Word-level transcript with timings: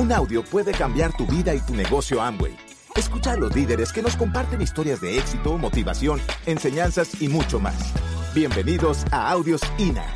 Un 0.00 0.12
audio 0.12 0.42
puede 0.42 0.72
cambiar 0.72 1.14
tu 1.14 1.26
vida 1.26 1.54
y 1.54 1.60
tu 1.60 1.74
negocio 1.74 2.22
Amway. 2.22 2.56
Escucha 2.96 3.32
a 3.32 3.36
los 3.36 3.54
líderes 3.54 3.92
que 3.92 4.00
nos 4.00 4.16
comparten 4.16 4.62
historias 4.62 4.98
de 5.02 5.18
éxito, 5.18 5.58
motivación, 5.58 6.18
enseñanzas 6.46 7.20
y 7.20 7.28
mucho 7.28 7.60
más. 7.60 7.92
Bienvenidos 8.34 9.04
a 9.12 9.30
Audios 9.30 9.60
INA. 9.76 10.06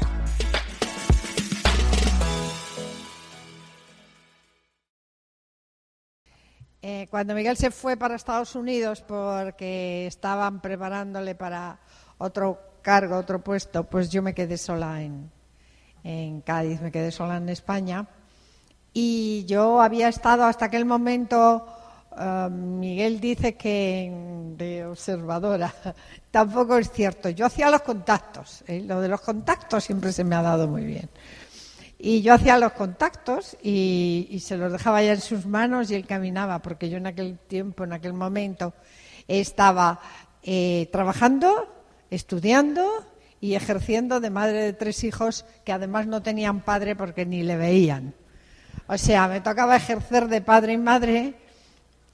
Eh, 6.81 7.07
cuando 7.11 7.35
Miguel 7.35 7.59
se 7.59 7.71
fue 7.71 7.99
para 7.99 8.15
Estados 8.15 8.57
Unidos 8.57 9.03
porque 9.03 10.07
estaban 10.07 10.63
preparándole 10.63 11.35
para 11.35 11.79
otro 12.17 12.59
cargo, 12.81 13.19
otro 13.19 13.45
puesto, 13.45 13.85
pues 13.85 14.09
yo 14.09 14.23
me 14.23 14.33
quedé 14.33 14.57
sola 14.57 15.03
en, 15.03 15.31
en 16.05 16.41
Cádiz, 16.41 16.81
me 16.81 16.91
quedé 16.91 17.11
sola 17.11 17.37
en 17.37 17.51
España. 17.51 18.09
Y 18.97 19.45
yo 19.47 19.81
había 19.81 20.07
estado 20.07 20.45
hasta 20.45 20.67
aquel 20.67 20.85
momento, 20.85 21.67
eh, 22.17 22.49
Miguel 22.49 23.21
dice 23.21 23.57
que 23.57 24.11
de 24.57 24.87
observadora, 24.87 25.75
tampoco 26.31 26.79
es 26.79 26.93
cierto. 26.93 27.29
Yo 27.29 27.47
hacía 27.47 27.71
los 27.71 27.83
contactos, 27.83 28.63
¿eh? 28.69 28.81
lo 28.87 29.01
de 29.01 29.09
los 29.09 29.21
contactos 29.21 29.83
siempre 29.83 30.13
se 30.13 30.23
me 30.23 30.37
ha 30.37 30.43
dado 30.43 30.69
muy 30.69 30.85
bien. 30.85 31.11
Y 31.99 32.23
yo 32.23 32.35
hacía 32.35 32.57
los 32.57 32.73
contactos 32.73 33.57
y, 33.63 34.39
se 34.41 34.57
los 34.57 34.71
dejaba 34.71 35.03
ya 35.03 35.13
en 35.13 35.21
sus 35.21 35.45
manos 35.45 35.91
y 35.91 35.97
él 35.97 36.07
caminaba, 36.07 36.61
porque 36.63 36.89
yo 36.89 36.99
en 36.99 37.09
aquel 37.09 37.39
tiempo, 37.39 37.83
en 37.83 37.95
aquel 37.95 38.13
momento, 38.13 38.75
estaba 39.27 40.01
eh, 40.43 40.89
trabajando, 40.93 41.67
estudiando 42.11 42.87
y 43.41 43.55
ejerciendo 43.55 44.21
de 44.21 44.31
madre 44.31 44.63
de 44.63 44.73
tres 44.73 45.03
hijos 45.03 45.47
que 45.65 45.73
además 45.73 46.07
no 46.07 46.23
tenían 46.23 46.61
padre 46.61 46.95
porque 46.95 47.27
ni 47.27 47.43
le 47.43 47.57
veían. 47.57 48.15
O 48.87 48.99
sea, 48.99 49.29
me 49.29 49.41
tocaba 49.41 49.77
ejercer 49.77 50.29
de 50.29 50.43
padre 50.43 50.75
y 50.75 50.79
madre 50.79 51.35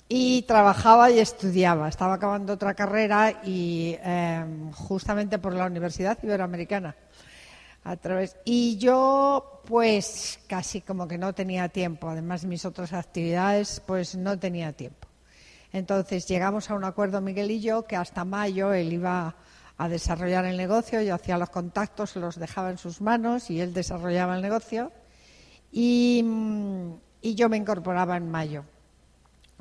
y 0.09 0.43
trabajaba 0.43 1.11
y 1.11 1.19
estudiaba. 1.19 1.89
Estaba 1.89 2.15
acabando 2.15 2.53
otra 2.53 2.75
carrera 2.75 3.43
y 3.45 3.97
em, 4.03 4.71
justamente 4.73 5.39
por 5.39 5.53
la 5.53 5.67
Universidad 5.67 6.19
Iberoamericana. 6.23 6.95
A 7.83 7.97
través 7.97 8.37
y 8.45 8.77
yo 8.77 9.63
pues 9.67 10.39
casi 10.47 10.81
como 10.81 11.09
que 11.09 11.19
no 11.19 11.33
tenía 11.33 11.69
tiempo. 11.69 12.09
Además 12.09 12.43
de 12.43 12.49
mis 12.49 12.65
otras 12.65 12.93
actividades 12.93 13.83
pues 13.85 14.15
no 14.15 14.39
tenía 14.39 14.73
tiempo. 14.73 15.09
Entonces 15.73 16.27
llegamos 16.29 16.71
a 16.71 16.75
un 16.75 16.85
acuerdo 16.85 17.21
Miguel 17.21 17.51
y 17.51 17.61
yo 17.61 17.85
que 17.85 17.97
hasta 17.97 18.25
mayo 18.25 18.73
él 18.73 18.93
iba 18.93 19.35
a 19.77 19.89
desarrollar 19.89 20.45
el 20.45 20.57
negocio. 20.57 21.03
Yo 21.03 21.17
hacía 21.17 21.37
los 21.37 21.51
contactos 21.51 22.15
los 22.15 22.37
dejaba 22.37 22.71
en 22.71 22.79
sus 22.79 23.01
manos 23.01 23.51
y 23.51 23.61
él 23.61 23.75
desarrollaba 23.75 24.37
el 24.37 24.43
negocio 24.43 24.93
y, 25.73 26.25
y 27.21 27.35
yo 27.35 27.49
me 27.49 27.57
incorporaba 27.57 28.17
en 28.17 28.31
mayo 28.31 28.65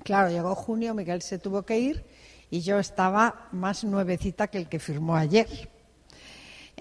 claro 0.03 0.29
llegó 0.29 0.55
junio 0.55 0.93
Miguel 0.93 1.21
se 1.21 1.39
tuvo 1.39 1.63
que 1.63 1.79
ir 1.79 2.05
y 2.49 2.61
yo 2.61 2.79
estaba 2.79 3.47
más 3.51 3.83
nuevecita 3.83 4.47
que 4.47 4.57
el 4.57 4.69
que 4.69 4.79
firmó 4.79 5.15
ayer 5.15 5.69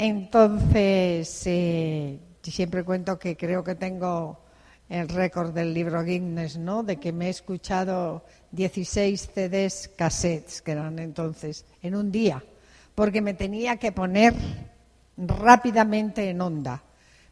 entonces, 0.01 1.43
eh, 1.47 2.21
siempre 2.45 2.85
cuento 2.85 3.19
que 3.19 3.37
creo 3.37 3.65
que 3.65 3.75
tengo 3.75 4.39
el 4.89 5.09
récord 5.09 5.53
del 5.53 5.75
libro 5.75 6.05
Guinness, 6.05 6.57
¿no? 6.57 6.85
De 6.85 6.99
que 6.99 7.13
me 7.13 7.27
he 7.27 7.31
escuchado 7.31 8.25
16 8.53 9.29
CDs 9.35 9.91
cassettes, 9.97 10.63
que 10.63 10.71
eran 10.71 11.01
entonces, 11.01 11.67
en 11.83 11.97
un 11.97 12.13
día, 12.13 12.45
porque 12.95 13.21
me 13.21 13.35
tenía 13.35 13.77
que 13.79 13.91
poner 13.91 14.35
rápidamente 15.17 16.31
en 16.31 16.43
onda. 16.43 16.85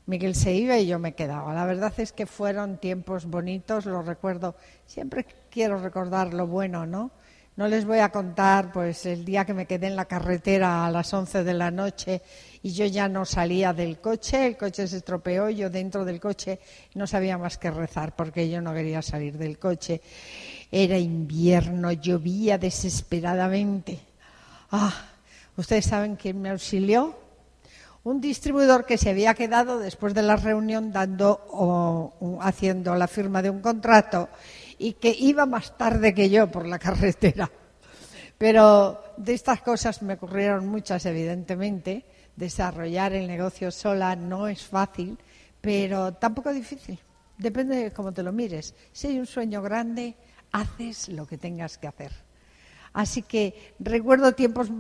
Miguel 0.07 0.37
se 0.37 0.53
iba 0.55 0.79
y 0.79 0.87
yo 0.87 0.99
me 0.99 1.15
quedaba. 1.15 1.53
La 1.53 1.67
verdad 1.67 1.93
es 1.99 2.12
que 2.12 2.27
fueron 2.27 2.79
tiempos 2.79 3.27
bonitos, 3.27 3.87
lo 3.87 4.03
recuerdo. 4.03 4.55
Siempre 4.87 5.27
quiero 5.51 5.79
recordar 5.81 6.33
lo 6.33 6.47
bueno, 6.47 6.87
¿no? 6.87 7.11
No 7.57 7.67
les 7.69 7.87
voy 7.87 8.00
a 8.00 8.11
contar 8.11 8.71
pues 8.71 9.06
el 9.06 9.25
día 9.25 9.47
que 9.47 9.55
me 9.55 9.66
quedé 9.66 9.87
en 9.87 9.97
la 9.97 10.05
carretera 10.05 10.84
a 10.84 10.91
las 10.91 11.12
11 11.12 11.43
de 11.43 11.55
la 11.55 11.71
noche 11.71 12.21
y 12.62 12.72
yo 12.72 12.84
ya 12.84 13.09
no 13.09 13.25
salía 13.25 13.72
del 13.72 13.99
coche, 13.99 14.47
el 14.47 14.59
coche 14.59 14.87
se 14.87 14.99
estropeó, 14.99 15.49
yo 15.49 15.71
dentro 15.71 16.05
del 16.05 16.21
coche 16.21 16.61
no 16.95 17.06
sabía 17.06 17.39
más 17.39 17.56
que 17.56 17.71
rezar 17.71 18.15
porque 18.15 18.50
yo 18.50 18.61
no 18.61 18.75
quería 18.75 19.00
salir 19.00 19.39
del 19.39 19.59
coche. 19.59 20.03
Era 20.71 20.99
invierno, 20.99 21.91
llovía 21.93 22.59
desesperadamente. 22.59 24.00
Ah, 24.71 24.93
¿ustedes 25.56 25.87
saben 25.87 26.16
quién 26.16 26.43
me 26.43 26.50
auxilió? 26.50 27.25
Un 28.06 28.21
distribuidor 28.21 28.87
que 28.87 28.99
se 28.99 29.11
había 29.11 29.34
quedado 29.34 29.81
después 29.81 30.15
de 30.15 30.22
la 30.22 30.37
reunión 30.37 30.93
dando 30.93 31.44
o 31.50 32.39
haciendo 32.41 32.94
la 32.94 33.09
firma 33.09 33.43
de 33.43 33.50
un 33.50 33.61
contrato 33.61 34.28
y 34.78 34.93
que 34.93 35.11
iba 35.11 35.44
más 35.44 35.77
tarde 35.77 36.15
que 36.15 36.31
yo 36.31 36.49
por 36.49 36.69
la 36.69 36.78
carretera. 36.87 37.50
Pero 38.39 39.03
de 39.16 39.34
estas 39.34 39.61
cosas 39.61 40.03
me 40.03 40.15
ocurrieron 40.15 40.69
muchas, 40.69 41.05
evidentemente. 41.05 42.05
Desarrollar 42.37 43.12
el 43.12 43.27
negocio 43.27 43.72
sola 43.72 44.15
no 44.15 44.47
es 44.47 44.62
fácil, 44.62 45.19
pero 45.61 46.12
tampoco 46.12 46.53
difícil. 46.53 47.00
Depende 47.37 47.75
de 47.75 47.93
cómo 47.93 48.12
te 48.12 48.22
lo 48.22 48.33
mires. 48.33 48.72
Si 48.93 49.09
hay 49.09 49.19
un 49.19 49.27
sueño 49.27 49.62
grande, 49.62 50.15
haces 50.53 51.09
lo 51.09 51.27
que 51.27 51.39
tengas 51.39 51.77
que 51.77 51.89
hacer. 51.89 52.12
Así 52.93 53.22
que 53.22 53.75
recuerdo 53.81 54.31
tiempos 54.31 54.71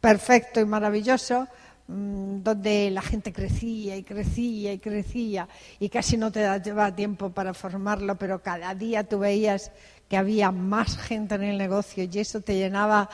perfectos 0.00 0.62
y 0.62 0.66
maravillosos 0.66 1.48
donde 1.88 2.90
la 2.90 3.00
gente 3.00 3.32
crecía 3.32 3.96
y 3.96 4.02
crecía 4.02 4.74
y 4.74 4.78
crecía 4.78 5.48
y 5.78 5.88
casi 5.88 6.18
no 6.18 6.30
te 6.30 6.40
daba 6.40 6.94
tiempo 6.94 7.30
para 7.30 7.54
formarlo, 7.54 8.16
pero 8.16 8.42
cada 8.42 8.74
día 8.74 9.04
tú 9.04 9.20
veías 9.20 9.72
que 10.06 10.18
había 10.18 10.50
más 10.50 10.98
gente 10.98 11.36
en 11.36 11.44
el 11.44 11.56
negocio 11.56 12.04
y 12.04 12.18
eso 12.18 12.42
te 12.42 12.56
llenaba, 12.56 13.08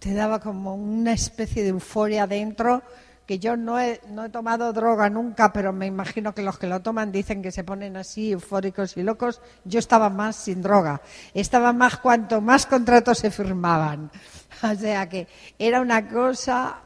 te 0.00 0.14
daba 0.14 0.40
como 0.40 0.74
una 0.74 1.12
especie 1.12 1.62
de 1.62 1.68
euforia 1.68 2.26
dentro 2.26 2.82
que 3.24 3.38
yo 3.38 3.56
no 3.56 3.78
he, 3.78 4.00
no 4.08 4.24
he 4.24 4.30
tomado 4.30 4.72
droga 4.72 5.08
nunca, 5.08 5.52
pero 5.52 5.72
me 5.72 5.86
imagino 5.86 6.34
que 6.34 6.42
los 6.42 6.58
que 6.58 6.66
lo 6.66 6.82
toman 6.82 7.12
dicen 7.12 7.40
que 7.40 7.52
se 7.52 7.62
ponen 7.62 7.96
así 7.96 8.32
eufóricos 8.32 8.96
y 8.96 9.04
locos. 9.04 9.40
Yo 9.64 9.78
estaba 9.78 10.10
más 10.10 10.34
sin 10.34 10.60
droga. 10.60 11.00
Estaba 11.32 11.72
más 11.72 11.98
cuanto 11.98 12.40
más 12.40 12.66
contratos 12.66 13.18
se 13.18 13.30
firmaban. 13.30 14.10
O 14.64 14.74
sea 14.76 15.08
que 15.08 15.26
era 15.58 15.80
una 15.80 16.08
cosa 16.08 16.82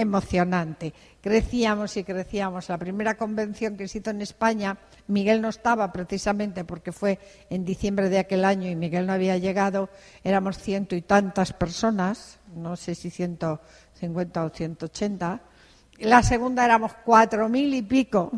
emocionante. 0.00 0.92
Crecíamos 1.20 1.96
y 1.96 2.04
crecíamos. 2.04 2.68
La 2.68 2.78
primera 2.78 3.16
convención 3.16 3.76
que 3.76 3.88
se 3.88 3.98
hizo 3.98 4.10
en 4.10 4.22
España, 4.22 4.78
Miguel 5.06 5.42
no 5.42 5.48
estaba 5.48 5.92
precisamente 5.92 6.64
porque 6.64 6.92
fue 6.92 7.18
en 7.50 7.64
diciembre 7.64 8.08
de 8.08 8.18
aquel 8.18 8.44
año 8.44 8.68
y 8.68 8.76
Miguel 8.76 9.06
no 9.06 9.12
había 9.12 9.36
llegado. 9.36 9.90
Éramos 10.24 10.58
ciento 10.58 10.96
y 10.96 11.02
tantas 11.02 11.52
personas, 11.52 12.38
no 12.54 12.76
sé 12.76 12.94
si 12.94 13.10
ciento 13.10 13.60
cincuenta 13.94 14.44
o 14.44 14.50
ciento 14.50 14.86
ochenta. 14.86 15.42
La 15.98 16.22
segunda 16.22 16.64
éramos 16.64 16.92
cuatro 17.04 17.48
mil 17.48 17.74
y 17.74 17.82
pico, 17.82 18.32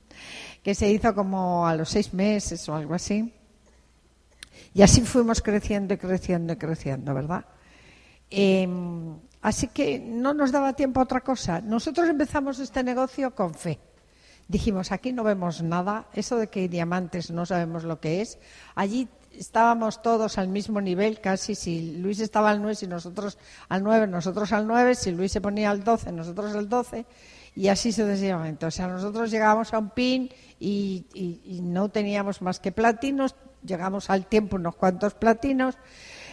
que 0.62 0.74
se 0.74 0.90
hizo 0.90 1.14
como 1.14 1.66
a 1.66 1.74
los 1.74 1.88
seis 1.88 2.12
meses 2.12 2.68
o 2.68 2.74
algo 2.74 2.94
así. 2.94 3.32
Y 4.74 4.82
así 4.82 5.00
fuimos 5.00 5.40
creciendo 5.40 5.94
y 5.94 5.96
creciendo 5.96 6.52
y 6.52 6.56
creciendo, 6.56 7.14
¿verdad? 7.14 7.46
Em, 8.30 9.16
Así 9.48 9.68
que 9.68 9.98
no 9.98 10.34
nos 10.34 10.52
daba 10.52 10.74
tiempo 10.74 11.00
a 11.00 11.04
otra 11.04 11.22
cosa. 11.22 11.62
Nosotros 11.62 12.06
empezamos 12.06 12.58
este 12.58 12.84
negocio 12.84 13.34
con 13.34 13.54
fe. 13.54 13.80
Dijimos, 14.46 14.92
aquí 14.92 15.10
no 15.10 15.24
vemos 15.24 15.62
nada, 15.62 16.06
eso 16.12 16.36
de 16.36 16.48
que 16.48 16.60
hay 16.60 16.68
diamantes 16.68 17.30
no 17.30 17.46
sabemos 17.46 17.84
lo 17.84 17.98
que 17.98 18.20
es. 18.20 18.38
Allí 18.74 19.08
estábamos 19.32 20.02
todos 20.02 20.36
al 20.36 20.48
mismo 20.48 20.82
nivel, 20.82 21.22
casi 21.22 21.54
si 21.54 21.96
Luis 21.96 22.20
estaba 22.20 22.50
al 22.50 22.60
9, 22.60 22.74
si 22.74 22.86
nosotros 22.88 23.38
al 23.70 23.82
9, 23.82 24.06
nosotros 24.08 24.52
al 24.52 24.66
9, 24.66 24.94
si 24.94 25.12
Luis 25.12 25.32
se 25.32 25.40
ponía 25.40 25.70
al 25.70 25.82
12, 25.82 26.12
nosotros 26.12 26.54
al 26.54 26.68
12, 26.68 27.06
y 27.56 27.68
así 27.68 27.90
sucesivamente. 27.90 28.66
O 28.66 28.70
sea, 28.70 28.86
nosotros 28.86 29.30
llegábamos 29.30 29.72
a 29.72 29.78
un 29.78 29.88
pin 29.88 30.28
y, 30.60 31.06
y 31.14 31.62
no 31.62 31.88
teníamos 31.88 32.42
más 32.42 32.60
que 32.60 32.70
platinos, 32.70 33.34
llegamos 33.64 34.10
al 34.10 34.26
tiempo 34.26 34.56
unos 34.56 34.76
cuantos 34.76 35.14
platinos, 35.14 35.78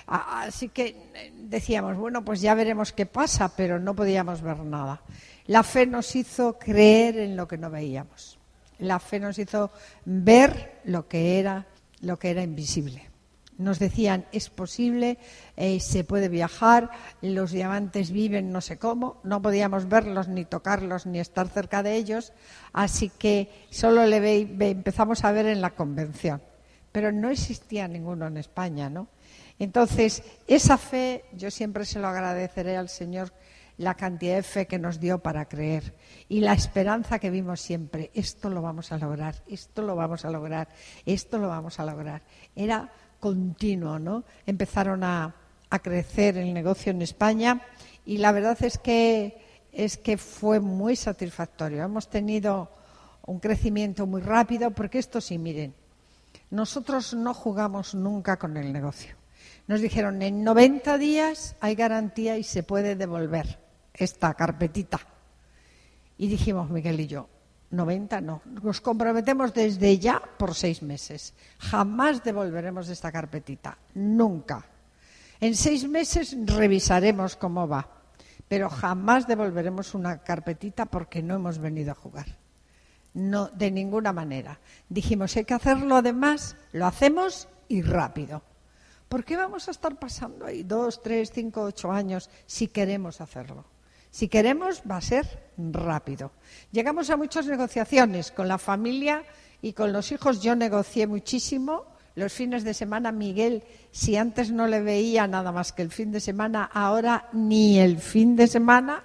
Así 0.07 0.69
que 0.69 1.11
eh, 1.13 1.33
decíamos, 1.35 1.97
bueno, 1.97 2.23
pues 2.23 2.41
ya 2.41 2.53
veremos 2.53 2.93
qué 2.93 3.05
pasa, 3.05 3.55
pero 3.55 3.79
no 3.79 3.95
podíamos 3.95 4.41
ver 4.41 4.59
nada. 4.59 5.01
La 5.47 5.63
fe 5.63 5.85
nos 5.85 6.15
hizo 6.15 6.59
creer 6.59 7.17
en 7.17 7.35
lo 7.35 7.47
que 7.47 7.57
no 7.57 7.69
veíamos. 7.69 8.37
La 8.79 8.99
fe 8.99 9.19
nos 9.19 9.39
hizo 9.39 9.71
ver 10.05 10.81
lo 10.83 11.07
que 11.07 11.39
era, 11.39 11.65
lo 12.01 12.19
que 12.19 12.31
era 12.31 12.43
invisible. 12.43 13.09
Nos 13.57 13.79
decían, 13.79 14.25
es 14.33 14.49
posible, 14.49 15.17
eh, 15.55 15.79
se 15.79 16.03
puede 16.03 16.27
viajar, 16.27 16.91
los 17.21 17.51
diamantes 17.51 18.11
viven 18.11 18.51
no 18.51 18.59
sé 18.59 18.77
cómo, 18.77 19.21
no 19.23 19.41
podíamos 19.41 19.87
verlos, 19.87 20.27
ni 20.27 20.43
tocarlos, 20.43 21.05
ni 21.05 21.19
estar 21.19 21.47
cerca 21.47 21.81
de 21.81 21.95
ellos, 21.95 22.33
así 22.73 23.09
que 23.09 23.49
solo 23.69 24.05
le 24.05 24.41
empezamos 24.41 25.23
a 25.23 25.31
ver 25.31 25.45
en 25.45 25.61
la 25.61 25.69
convención. 25.69 26.41
Pero 26.91 27.13
no 27.13 27.29
existía 27.29 27.87
ninguno 27.87 28.27
en 28.27 28.37
España, 28.37 28.89
¿no? 28.89 29.07
Entonces, 29.59 30.23
esa 30.47 30.77
fe 30.77 31.25
yo 31.33 31.49
siempre 31.49 31.85
se 31.85 31.99
lo 31.99 32.07
agradeceré 32.07 32.75
al 32.77 32.89
Señor 32.89 33.31
la 33.77 33.95
cantidad 33.95 34.35
de 34.35 34.43
fe 34.43 34.67
que 34.67 34.79
nos 34.79 34.99
dio 34.99 35.19
para 35.19 35.47
creer 35.47 35.93
y 36.29 36.39
la 36.39 36.53
esperanza 36.53 37.19
que 37.19 37.29
vimos 37.29 37.61
siempre. 37.61 38.11
Esto 38.13 38.49
lo 38.49 38.61
vamos 38.61 38.91
a 38.91 38.97
lograr, 38.97 39.35
esto 39.47 39.81
lo 39.81 39.95
vamos 39.95 40.25
a 40.25 40.31
lograr, 40.31 40.69
esto 41.05 41.37
lo 41.37 41.47
vamos 41.47 41.79
a 41.79 41.85
lograr. 41.85 42.21
Era 42.55 42.89
continuo, 43.19 43.99
¿no? 43.99 44.23
Empezaron 44.45 45.03
a, 45.03 45.35
crecer 45.83 46.37
el 46.37 46.53
negocio 46.53 46.93
en 46.93 47.01
España 47.01 47.61
y 48.05 48.19
la 48.19 48.31
verdad 48.31 48.57
es 48.63 48.77
que, 48.77 49.65
es 49.73 49.97
que 49.97 50.17
fue 50.17 50.61
muy 50.61 50.95
satisfactorio. 50.95 51.83
Hemos 51.83 52.09
tenido 52.09 52.71
un 53.25 53.41
crecimiento 53.41 54.07
muy 54.07 54.21
rápido 54.21 54.71
porque 54.71 54.99
esto 54.99 55.19
sí, 55.19 55.37
miren, 55.37 55.75
nosotros 56.49 57.13
no 57.13 57.33
jugamos 57.33 57.93
nunca 57.93 58.37
con 58.37 58.55
el 58.55 58.71
negocio. 58.71 59.15
Nos 59.67 59.81
dijeron, 59.81 60.21
en 60.21 60.43
90 60.43 60.97
días 60.97 61.55
hay 61.59 61.75
garantía 61.75 62.37
y 62.37 62.43
se 62.43 62.63
puede 62.63 62.95
devolver 62.95 63.59
esta 63.93 64.33
carpetita. 64.33 64.99
Y 66.17 66.27
dijimos, 66.27 66.69
Miguel 66.69 66.99
y 66.99 67.07
yo, 67.07 67.27
90 67.71 68.21
no, 68.21 68.41
nos 68.45 68.79
comprometemos 68.79 69.53
desde 69.53 69.97
ya 69.97 70.21
por 70.37 70.53
seis 70.53 70.81
meses. 70.81 71.33
Jamás 71.59 72.23
devolveremos 72.23 72.89
esta 72.89 73.11
carpetita, 73.11 73.77
nunca. 73.95 74.65
En 75.39 75.55
seis 75.55 75.87
meses 75.87 76.37
revisaremos 76.45 77.35
cómo 77.35 77.67
va, 77.67 77.89
pero 78.47 78.69
jamás 78.69 79.27
devolveremos 79.27 79.93
una 79.93 80.23
carpetita 80.23 80.85
porque 80.85 81.21
no 81.21 81.35
hemos 81.35 81.57
venido 81.57 81.91
a 81.91 81.95
jugar. 81.95 82.37
No, 83.13 83.47
de 83.47 83.71
ninguna 83.71 84.13
manera. 84.13 84.59
Dijimos, 84.89 85.35
hay 85.35 85.45
que 85.45 85.53
hacerlo 85.53 85.95
además, 85.95 86.55
lo 86.71 86.85
hacemos 86.85 87.47
y 87.67 87.81
rápido. 87.81 88.43
¿Por 89.09 89.23
qué 89.23 89.37
vamos 89.37 89.67
a 89.67 89.71
estar 89.71 89.97
pasando 89.97 90.45
ahí 90.45 90.63
dos, 90.63 91.01
tres, 91.01 91.31
cinco, 91.33 91.61
ocho 91.61 91.91
años 91.91 92.29
si 92.45 92.67
queremos 92.67 93.21
hacerlo? 93.21 93.65
Si 94.09 94.29
queremos, 94.29 94.81
va 94.89 94.97
a 94.97 95.01
ser 95.01 95.51
rápido. 95.57 96.31
Llegamos 96.71 97.09
a 97.09 97.17
muchas 97.17 97.47
negociaciones 97.47 98.31
con 98.31 98.47
la 98.47 98.57
familia 98.57 99.23
y 99.61 99.73
con 99.73 99.91
los 99.91 100.11
hijos. 100.11 100.41
Yo 100.41 100.55
negocié 100.55 101.05
muchísimo. 101.05 101.85
Los 102.15 102.31
fines 102.31 102.63
de 102.63 102.73
semana, 102.73 103.11
Miguel, 103.11 103.63
si 103.91 104.15
antes 104.15 104.51
no 104.51 104.67
le 104.67 104.81
veía 104.81 105.27
nada 105.27 105.51
más 105.51 105.73
que 105.73 105.81
el 105.81 105.91
fin 105.91 106.13
de 106.13 106.21
semana, 106.21 106.63
ahora 106.63 107.27
ni 107.33 107.77
el 107.79 107.99
fin 107.99 108.37
de 108.37 108.47
semana 108.47 109.03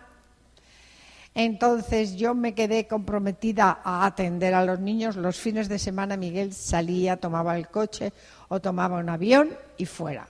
entonces 1.34 2.16
yo 2.16 2.34
me 2.34 2.54
quedé 2.54 2.88
comprometida 2.88 3.80
a 3.84 4.04
atender 4.04 4.52
a 4.52 4.64
los 4.64 4.80
niños. 4.80 5.16
Los 5.16 5.38
fines 5.38 5.68
de 5.68 5.78
semana 5.78 6.16
Miguel 6.16 6.52
salía, 6.52 7.18
tomaba 7.18 7.56
el 7.56 7.68
coche 7.68 8.12
o 8.50 8.60
tomaba 8.60 8.98
un 8.98 9.08
avión 9.08 9.56
y 9.78 9.86
fuera 9.86 10.28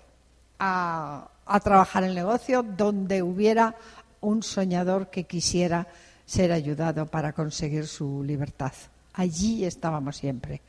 a, 0.61 1.29
trabajar 1.65 2.05
el 2.05 2.15
negocio 2.15 2.63
donde 2.63 3.23
hubiera 3.23 3.75
un 4.21 4.43
soñador 4.43 5.09
que 5.09 5.25
quisiera 5.25 5.89
ser 6.27 6.53
ayudado 6.53 7.07
para 7.07 7.33
conseguir 7.33 7.87
su 7.87 8.23
libertad. 8.23 8.73
Allí 9.15 9.65
estábamos 9.65 10.19
siempre. 10.19 10.61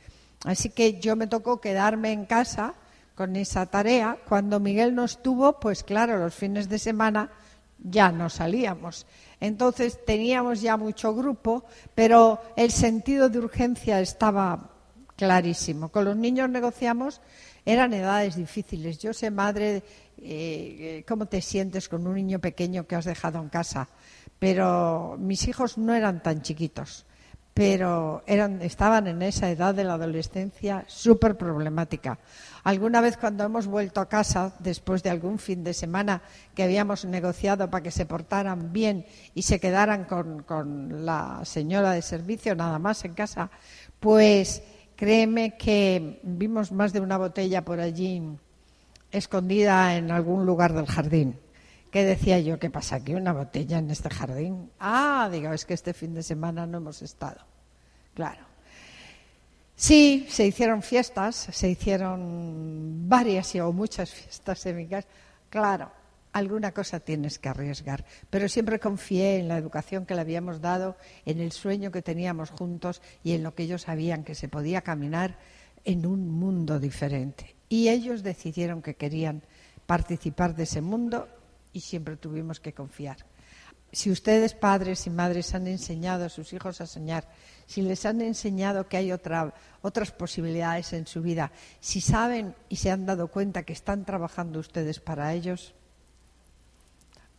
Así 0.44 0.70
que 0.70 0.98
yo 0.98 1.14
me 1.14 1.28
tocó 1.28 1.60
quedarme 1.60 2.12
en 2.12 2.24
casa 2.24 2.74
con 3.14 3.36
esa 3.36 3.66
tarea. 3.66 4.16
Cuando 4.28 4.58
Miguel 4.58 4.94
no 4.94 5.04
estuvo, 5.04 5.60
pues 5.60 5.84
claro, 5.84 6.18
los 6.18 6.34
fines 6.34 6.68
de 6.68 6.78
semana 6.78 7.30
ya 7.78 8.10
no 8.10 8.28
salíamos. 8.28 9.06
Entonces 9.40 10.04
teníamos 10.04 10.62
ya 10.62 10.76
mucho 10.76 11.14
grupo, 11.14 11.64
pero 11.94 12.40
el 12.56 12.72
sentido 12.72 13.28
de 13.28 13.38
urgencia 13.38 14.00
estaba 14.00 14.71
clarísimo. 15.16 15.90
Con 15.90 16.04
los 16.04 16.16
niños 16.16 16.48
negociamos, 16.50 17.20
eran 17.64 17.92
edades 17.92 18.36
difíciles. 18.36 18.98
Yo 18.98 19.12
sé, 19.12 19.30
madre, 19.30 19.82
eh, 20.18 21.04
cómo 21.06 21.26
te 21.26 21.40
sientes 21.40 21.88
con 21.88 22.06
un 22.06 22.14
niño 22.14 22.38
pequeño 22.38 22.86
que 22.86 22.96
has 22.96 23.04
dejado 23.04 23.40
en 23.40 23.48
casa. 23.48 23.88
Pero 24.38 25.16
mis 25.18 25.46
hijos 25.46 25.78
no 25.78 25.94
eran 25.94 26.22
tan 26.22 26.42
chiquitos, 26.42 27.06
pero 27.54 28.22
eran, 28.26 28.62
estaban 28.62 29.06
en 29.06 29.22
esa 29.22 29.50
edad 29.50 29.74
de 29.74 29.84
la 29.84 29.94
adolescencia 29.94 30.84
súper 30.88 31.36
problemática. 31.36 32.18
Alguna 32.64 33.00
vez 33.00 33.16
cuando 33.16 33.44
hemos 33.44 33.66
vuelto 33.66 34.00
a 34.00 34.08
casa, 34.08 34.54
después 34.60 35.02
de 35.02 35.10
algún 35.10 35.38
fin 35.38 35.62
de 35.64 35.74
semana 35.74 36.22
que 36.54 36.62
habíamos 36.62 37.04
negociado 37.04 37.68
para 37.70 37.82
que 37.82 37.90
se 37.90 38.06
portaran 38.06 38.72
bien 38.72 39.04
y 39.34 39.42
se 39.42 39.60
quedaran 39.60 40.04
con, 40.04 41.04
la 41.04 41.40
señora 41.44 41.92
de 41.92 42.02
servicio 42.02 42.54
nada 42.54 42.78
más 42.78 43.04
en 43.04 43.14
casa, 43.14 43.50
pues 44.00 44.62
créeme 45.02 45.56
que 45.56 46.20
vimos 46.22 46.70
más 46.70 46.92
de 46.92 47.00
una 47.00 47.18
botella 47.18 47.64
por 47.64 47.80
allí 47.80 48.22
escondida 49.10 49.96
en 49.96 50.12
algún 50.12 50.46
lugar 50.46 50.74
del 50.74 50.86
jardín. 50.86 51.40
¿Qué 51.90 52.04
decía 52.04 52.38
yo? 52.38 52.60
¿Qué 52.60 52.70
pasa 52.70 52.94
aquí? 52.94 53.12
¿Una 53.12 53.32
botella 53.32 53.78
en 53.78 53.90
este 53.90 54.08
jardín? 54.10 54.70
Ah, 54.78 55.28
digo, 55.32 55.52
es 55.52 55.64
que 55.64 55.74
este 55.74 55.92
fin 55.92 56.14
de 56.14 56.22
semana 56.22 56.66
no 56.68 56.78
hemos 56.78 57.02
estado. 57.02 57.40
Claro. 58.14 58.44
Sí, 59.74 60.24
se 60.30 60.46
hicieron 60.46 60.82
fiestas, 60.82 61.48
se 61.50 61.68
hicieron 61.68 63.08
varias 63.08 63.56
o 63.56 63.72
muchas 63.72 64.08
fiestas 64.08 64.64
en 64.66 64.76
mi 64.76 64.86
casa. 64.86 65.08
Claro, 65.50 65.90
alguna 66.32 66.72
cosa 66.72 67.00
tienes 67.00 67.38
que 67.38 67.48
arriesgar, 67.48 68.04
pero 68.30 68.48
siempre 68.48 68.80
confié 68.80 69.38
en 69.38 69.48
la 69.48 69.58
educación 69.58 70.06
que 70.06 70.14
le 70.14 70.22
habíamos 70.22 70.60
dado, 70.60 70.96
en 71.26 71.40
el 71.40 71.52
sueño 71.52 71.90
que 71.90 72.02
teníamos 72.02 72.50
juntos 72.50 73.02
y 73.22 73.32
en 73.32 73.42
lo 73.42 73.54
que 73.54 73.64
ellos 73.64 73.82
sabían 73.82 74.24
que 74.24 74.34
se 74.34 74.48
podía 74.48 74.82
caminar 74.82 75.38
en 75.84 76.06
un 76.06 76.30
mundo 76.30 76.78
diferente. 76.78 77.54
Y 77.68 77.88
ellos 77.88 78.22
decidieron 78.22 78.82
que 78.82 78.94
querían 78.94 79.42
participar 79.86 80.54
de 80.54 80.64
ese 80.64 80.80
mundo 80.80 81.28
y 81.72 81.80
siempre 81.80 82.16
tuvimos 82.16 82.60
que 82.60 82.72
confiar. 82.72 83.26
Si 83.94 84.10
ustedes, 84.10 84.54
padres 84.54 85.06
y 85.06 85.10
madres, 85.10 85.54
han 85.54 85.66
enseñado 85.66 86.24
a 86.24 86.30
sus 86.30 86.54
hijos 86.54 86.80
a 86.80 86.86
soñar, 86.86 87.28
si 87.66 87.82
les 87.82 88.06
han 88.06 88.22
enseñado 88.22 88.88
que 88.88 88.96
hay 88.96 89.12
otras 89.12 90.12
posibilidades 90.12 90.94
en 90.94 91.06
su 91.06 91.20
vida, 91.20 91.52
si 91.80 92.00
saben 92.00 92.54
y 92.70 92.76
se 92.76 92.90
han 92.90 93.04
dado 93.04 93.28
cuenta 93.28 93.64
que 93.64 93.74
están 93.74 94.06
trabajando 94.06 94.60
ustedes 94.60 94.98
para 94.98 95.34
ellos, 95.34 95.74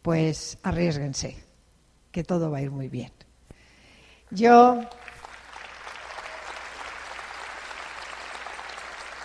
pues 0.03 0.59
arriesguense, 0.61 1.43
que 2.11 2.23
todo 2.23 2.51
va 2.51 2.59
a 2.59 2.61
ir 2.61 2.69
muy 2.69 2.89
bien. 2.89 3.11
Yo 4.29 4.81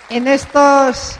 en 0.08 0.26
estos 0.26 1.18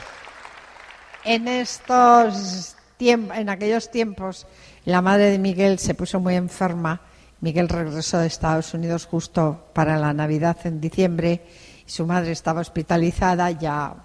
en 1.23 1.47
estos 1.47 2.75
en 2.99 3.49
aquellos 3.49 3.91
tiempos, 3.91 4.47
la 4.83 5.01
madre 5.01 5.29
de 5.29 5.37
Miguel 5.37 5.77
se 5.77 5.93
puso 5.93 6.19
muy 6.19 6.35
enferma 6.35 7.01
Miguel 7.41 7.69
regresó 7.69 8.17
de 8.17 8.27
Estados 8.27 8.73
Unidos 8.73 9.05
justo 9.05 9.67
para 9.73 9.97
la 9.97 10.13
Navidad 10.13 10.57
en 10.65 10.81
diciembre 10.81 11.41
y 11.87 11.89
su 11.89 12.05
madre 12.05 12.31
estaba 12.31 12.59
hospitalizada 12.59 13.49
ya 13.51 13.95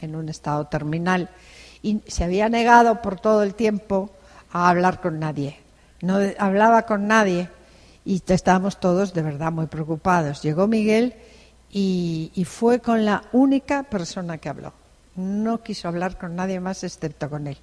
en 0.00 0.14
un 0.14 0.28
estado 0.28 0.66
terminal 0.66 1.30
y 1.80 2.02
se 2.06 2.24
había 2.24 2.50
negado 2.50 3.00
por 3.00 3.18
todo 3.18 3.42
el 3.42 3.54
tiempo 3.54 4.10
a 4.52 4.68
hablar 4.68 5.00
con 5.00 5.18
nadie. 5.18 5.58
No 6.00 6.18
hablaba 6.38 6.82
con 6.82 7.06
nadie 7.06 7.48
y 8.04 8.22
estábamos 8.26 8.80
todos 8.80 9.12
de 9.14 9.22
verdad 9.22 9.52
muy 9.52 9.66
preocupados. 9.66 10.42
Llegó 10.42 10.66
Miguel 10.66 11.14
y, 11.70 12.46
fue 12.46 12.80
con 12.80 13.04
la 13.04 13.24
única 13.32 13.82
persona 13.82 14.38
que 14.38 14.48
habló. 14.48 14.72
No 15.16 15.62
quiso 15.62 15.88
hablar 15.88 16.16
con 16.16 16.36
nadie 16.36 16.60
más 16.60 16.84
excepto 16.84 17.28
con 17.28 17.46
él. 17.46 17.58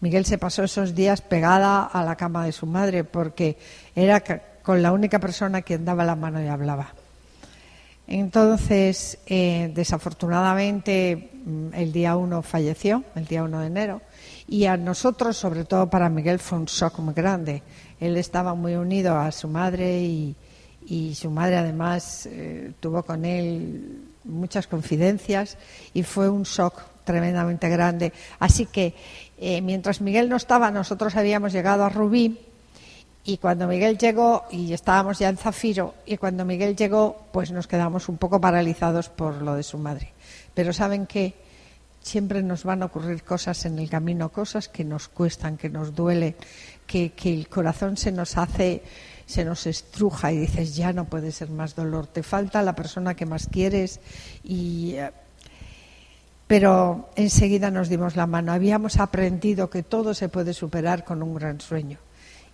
Miguel 0.00 0.24
se 0.24 0.38
pasó 0.38 0.62
esos 0.62 0.94
días 0.94 1.22
pegada 1.22 1.84
a 1.84 2.04
la 2.04 2.16
cama 2.16 2.44
de 2.44 2.52
su 2.52 2.66
madre 2.66 3.04
porque 3.04 3.56
era 3.94 4.22
con 4.62 4.82
la 4.82 4.92
única 4.92 5.18
persona 5.18 5.62
quien 5.62 5.84
daba 5.84 6.04
la 6.04 6.16
mano 6.16 6.42
y 6.42 6.48
hablaba. 6.48 6.92
Entonces, 8.08 9.18
eh, 9.26 9.70
desafortunadamente, 9.74 11.30
mm, 11.44 11.74
el 11.74 11.92
día 11.92 12.16
1 12.16 12.40
falleció, 12.42 13.04
el 13.14 13.26
día 13.26 13.42
1 13.44 13.60
de 13.60 13.66
enero, 13.66 14.00
y 14.48 14.64
a 14.64 14.78
nosotros, 14.78 15.36
sobre 15.36 15.66
todo 15.66 15.90
para 15.90 16.08
Miguel, 16.08 16.38
fue 16.38 16.58
un 16.58 16.64
shock 16.64 17.00
muy 17.00 17.12
grande. 17.12 17.62
Él 18.00 18.16
estaba 18.16 18.54
muy 18.54 18.76
unido 18.76 19.18
a 19.18 19.30
su 19.30 19.46
madre 19.46 20.00
y, 20.00 20.34
su 21.14 21.30
madre 21.30 21.58
además 21.58 22.26
eh, 22.32 22.72
tuvo 22.80 23.02
con 23.02 23.26
él 23.26 24.04
muchas 24.24 24.66
confidencias 24.66 25.58
y 25.92 26.02
fue 26.02 26.30
un 26.30 26.44
shock 26.44 26.80
tremendamente 27.04 27.68
grande. 27.68 28.14
Así 28.38 28.64
que 28.64 28.94
eh, 29.36 29.60
mientras 29.60 30.00
Miguel 30.00 30.30
no 30.30 30.36
estaba, 30.36 30.70
nosotros 30.70 31.14
habíamos 31.14 31.52
llegado 31.52 31.84
a 31.84 31.90
Rubí 31.90 32.38
y 33.28 33.36
cuando 33.36 33.68
Miguel 33.68 33.98
llegó, 33.98 34.46
y 34.50 34.72
estábamos 34.72 35.18
ya 35.18 35.28
en 35.28 35.36
Zafiro, 35.36 35.96
y 36.06 36.16
cuando 36.16 36.46
Miguel 36.46 36.74
llegó, 36.74 37.26
pues 37.30 37.52
nos 37.52 37.66
quedamos 37.66 38.08
un 38.08 38.16
poco 38.16 38.40
paralizados 38.40 39.10
por 39.10 39.42
lo 39.42 39.54
de 39.54 39.62
su 39.62 39.76
madre. 39.76 40.14
Pero 40.54 40.72
saben 40.72 41.04
que 41.04 41.34
siempre 42.00 42.42
nos 42.42 42.64
van 42.64 42.82
a 42.82 42.86
ocurrir 42.86 43.22
cosas 43.24 43.66
en 43.66 43.78
el 43.78 43.90
camino, 43.90 44.30
cosas 44.30 44.70
que 44.70 44.82
nos 44.82 45.08
cuestan, 45.08 45.58
que 45.58 45.68
nos 45.68 45.94
duele, 45.94 46.36
que, 46.86 47.10
que 47.10 47.34
el 47.34 47.50
corazón 47.50 47.98
se 47.98 48.12
nos 48.12 48.38
hace, 48.38 48.82
se 49.26 49.44
nos 49.44 49.66
estruja 49.66 50.32
y 50.32 50.38
dices, 50.38 50.74
ya 50.74 50.94
no 50.94 51.04
puede 51.04 51.30
ser 51.30 51.50
más 51.50 51.76
dolor, 51.76 52.06
te 52.06 52.22
falta 52.22 52.62
la 52.62 52.74
persona 52.74 53.12
que 53.12 53.26
más 53.26 53.46
quieres 53.46 54.00
y 54.42 54.92
eh, 54.94 55.10
pero 56.46 57.10
enseguida 57.14 57.70
nos 57.70 57.90
dimos 57.90 58.16
la 58.16 58.26
mano. 58.26 58.52
Habíamos 58.52 58.98
aprendido 58.98 59.68
que 59.68 59.82
todo 59.82 60.14
se 60.14 60.30
puede 60.30 60.54
superar 60.54 61.04
con 61.04 61.22
un 61.22 61.34
gran 61.34 61.60
sueño. 61.60 61.98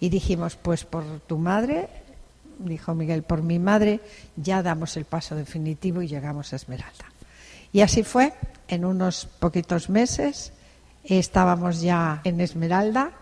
Y 0.01 0.09
dijimos, 0.09 0.57
pues 0.57 0.85
por 0.85 1.05
tu 1.21 1.39
madre, 1.39 1.89
dijo 2.59 2.95
Miguel, 2.95 3.23
por 3.23 3.43
mi 3.43 3.59
madre 3.59 4.01
ya 4.37 4.63
damos 4.63 4.97
el 4.97 5.05
paso 5.05 5.35
definitivo 5.35 6.03
y 6.03 6.09
llegamos 6.09 6.53
a 6.53 6.57
Esmeralda. 6.57 7.07
Y 7.73 7.81
así 7.81 8.03
fue, 8.03 8.33
en 8.69 8.85
unos 8.85 9.27
poquitos 9.27 9.91
meses 9.91 10.53
estábamos 11.05 11.81
ya 11.81 12.21
en 12.25 12.41
Esmeralda 12.41 13.13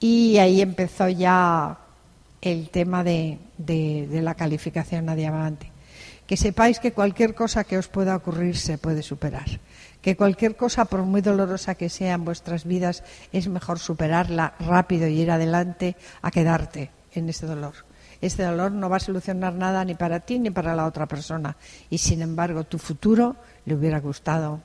y 0.00 0.38
ahí 0.38 0.60
empezó 0.60 1.08
ya 1.08 1.78
el 2.40 2.68
tema 2.70 3.04
de, 3.04 3.38
de 3.56 4.20
la 4.20 4.34
calificación 4.34 5.08
a 5.08 5.14
diamante. 5.14 5.70
Que 6.26 6.36
sepáis 6.36 6.80
que 6.80 6.92
cualquier 6.92 7.34
cosa 7.34 7.64
que 7.64 7.78
os 7.78 7.88
pueda 7.88 8.16
ocurrir 8.16 8.56
se 8.56 8.78
puede 8.78 9.02
superar 9.02 9.60
que 10.04 10.18
cualquier 10.18 10.54
cosa, 10.54 10.84
por 10.84 11.00
muy 11.00 11.22
dolorosa 11.22 11.76
que 11.76 11.88
sea 11.88 12.12
en 12.12 12.26
vuestras 12.26 12.66
vidas, 12.66 13.02
es 13.32 13.48
mejor 13.48 13.78
superarla 13.78 14.52
rápido 14.60 15.08
y 15.08 15.18
ir 15.18 15.30
adelante 15.30 15.96
a 16.20 16.30
quedarte 16.30 16.90
en 17.14 17.30
ese 17.30 17.46
dolor. 17.46 17.72
Este 18.20 18.42
dolor 18.42 18.70
no 18.70 18.90
va 18.90 18.98
a 18.98 19.00
solucionar 19.00 19.54
nada 19.54 19.82
ni 19.82 19.94
para 19.94 20.20
ti 20.20 20.38
ni 20.38 20.50
para 20.50 20.76
la 20.76 20.84
otra 20.84 21.06
persona. 21.06 21.56
Y 21.88 21.96
sin 21.96 22.20
embargo, 22.20 22.64
tu 22.64 22.76
futuro 22.76 23.36
le 23.64 23.76
hubiera 23.76 23.98
gustado 23.98 24.60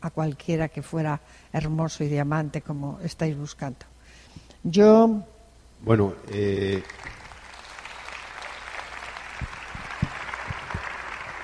a 0.00 0.10
cualquiera 0.10 0.68
que 0.68 0.80
fuera 0.80 1.20
hermoso 1.52 2.04
y 2.04 2.08
diamante 2.08 2.62
como 2.62 3.00
estáis 3.02 3.36
buscando. 3.36 3.80
Yo. 4.62 5.24
Bueno, 5.82 6.14
eh, 6.30 6.84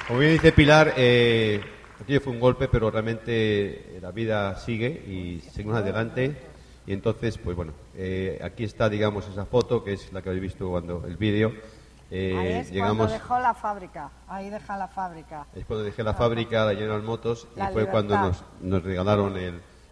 como 0.07 0.21
bien 0.21 0.35
dice 0.35 0.53
Pilar, 0.53 0.95
eh, 0.97 1.61
Aquello 2.01 2.21
fue 2.21 2.33
un 2.33 2.41
golpe, 2.41 2.69
pero 2.69 2.91
realmente 2.91 3.99
la 4.01 4.11
vida 4.11 4.57
sigue 4.57 4.89
y 4.89 5.41
seguimos 5.51 5.77
adelante. 5.77 6.35
Y 6.87 6.93
entonces, 6.93 7.37
pues 7.39 7.55
bueno, 7.55 7.73
eh, 7.95 8.41
aquí 8.43 8.65
está, 8.65 8.89
digamos, 8.89 9.29
esa 9.29 9.45
foto, 9.45 9.85
que 9.85 9.93
es 9.93 10.13
la 10.13 10.23
que 10.23 10.31
habéis 10.31 10.43
visto 10.43 10.69
cuando 10.71 11.05
el 11.07 11.17
vídeo. 11.17 11.53
Eh, 12.11 12.35
ahí 12.37 12.53
es 12.53 12.71
llegamos, 12.73 12.97
cuando 12.97 13.13
dejó 13.13 13.39
la 13.39 13.55
fábrica, 13.55 14.11
ahí 14.27 14.51
deja 14.51 14.77
la 14.77 14.89
fábrica. 14.89 15.47
Es 15.55 15.65
cuando 15.65 15.85
dejé 15.85 16.03
la 16.03 16.15
fábrica 16.15 16.67
de 16.67 16.75
General 16.75 17.03
Motors 17.03 17.47
y 17.55 17.73
fue 17.73 17.87
cuando 17.87 18.19
nos, 18.19 18.43
nos 18.61 18.83
regalaron 18.83 19.35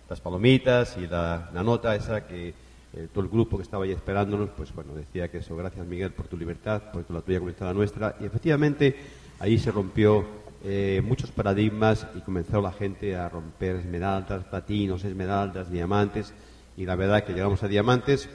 las 0.09 0.21
palomitas 0.21 0.97
y 0.97 1.07
la, 1.07 1.51
nota 1.53 1.95
esa 1.95 2.27
que 2.27 2.49
eh, 2.95 3.09
todo 3.13 3.23
el 3.23 3.31
grupo 3.31 3.59
que 3.59 3.63
estaba 3.63 3.85
ahí 3.85 3.93
esperándonos, 3.93 4.49
pues 4.57 4.75
bueno, 4.75 4.95
decía 4.95 5.31
que 5.31 5.39
eso, 5.39 5.55
gracias 5.55 5.87
Miguel 5.87 6.13
por 6.13 6.27
tu 6.27 6.37
libertad, 6.37 6.83
por 6.91 7.09
la 7.11 7.21
tuya 7.21 7.39
conectada 7.39 7.71
a 7.71 7.75
la 7.75 7.79
nuestra. 7.79 8.17
Y 8.19 8.25
efectivamente 8.25 8.97
ahí 9.39 9.59
se 9.59 9.71
rompió 9.71 10.27
eh, 10.65 11.01
muchos 11.05 11.31
paradigmas 11.31 12.07
y 12.17 12.21
comenzó 12.21 12.61
la 12.61 12.73
gente 12.73 13.15
a 13.15 13.29
romper 13.29 13.77
esmeraldas, 13.77 14.45
platinos, 14.45 15.05
esmeraldas, 15.05 15.71
diamantes. 15.71 16.35
Y 16.77 16.85
la 16.85 16.97
verdad 16.97 17.25
que 17.25 17.33
llegamos 17.33 17.63
a 17.63 17.69
diamantes. 17.69 18.29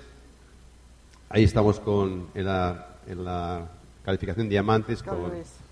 Ahí 1.30 1.44
estamos 1.44 1.80
con, 1.80 2.27
en, 2.34 2.46
la, 2.46 2.98
en 3.08 3.25
la 3.25 3.68
calificación 4.06 4.48
diamantes 4.48 5.03
con, 5.03 5.32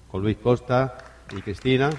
con, 0.10 0.22
Luis. 0.22 0.38
Costa 0.38 0.98
y 1.36 1.42
Cristina. 1.42 1.90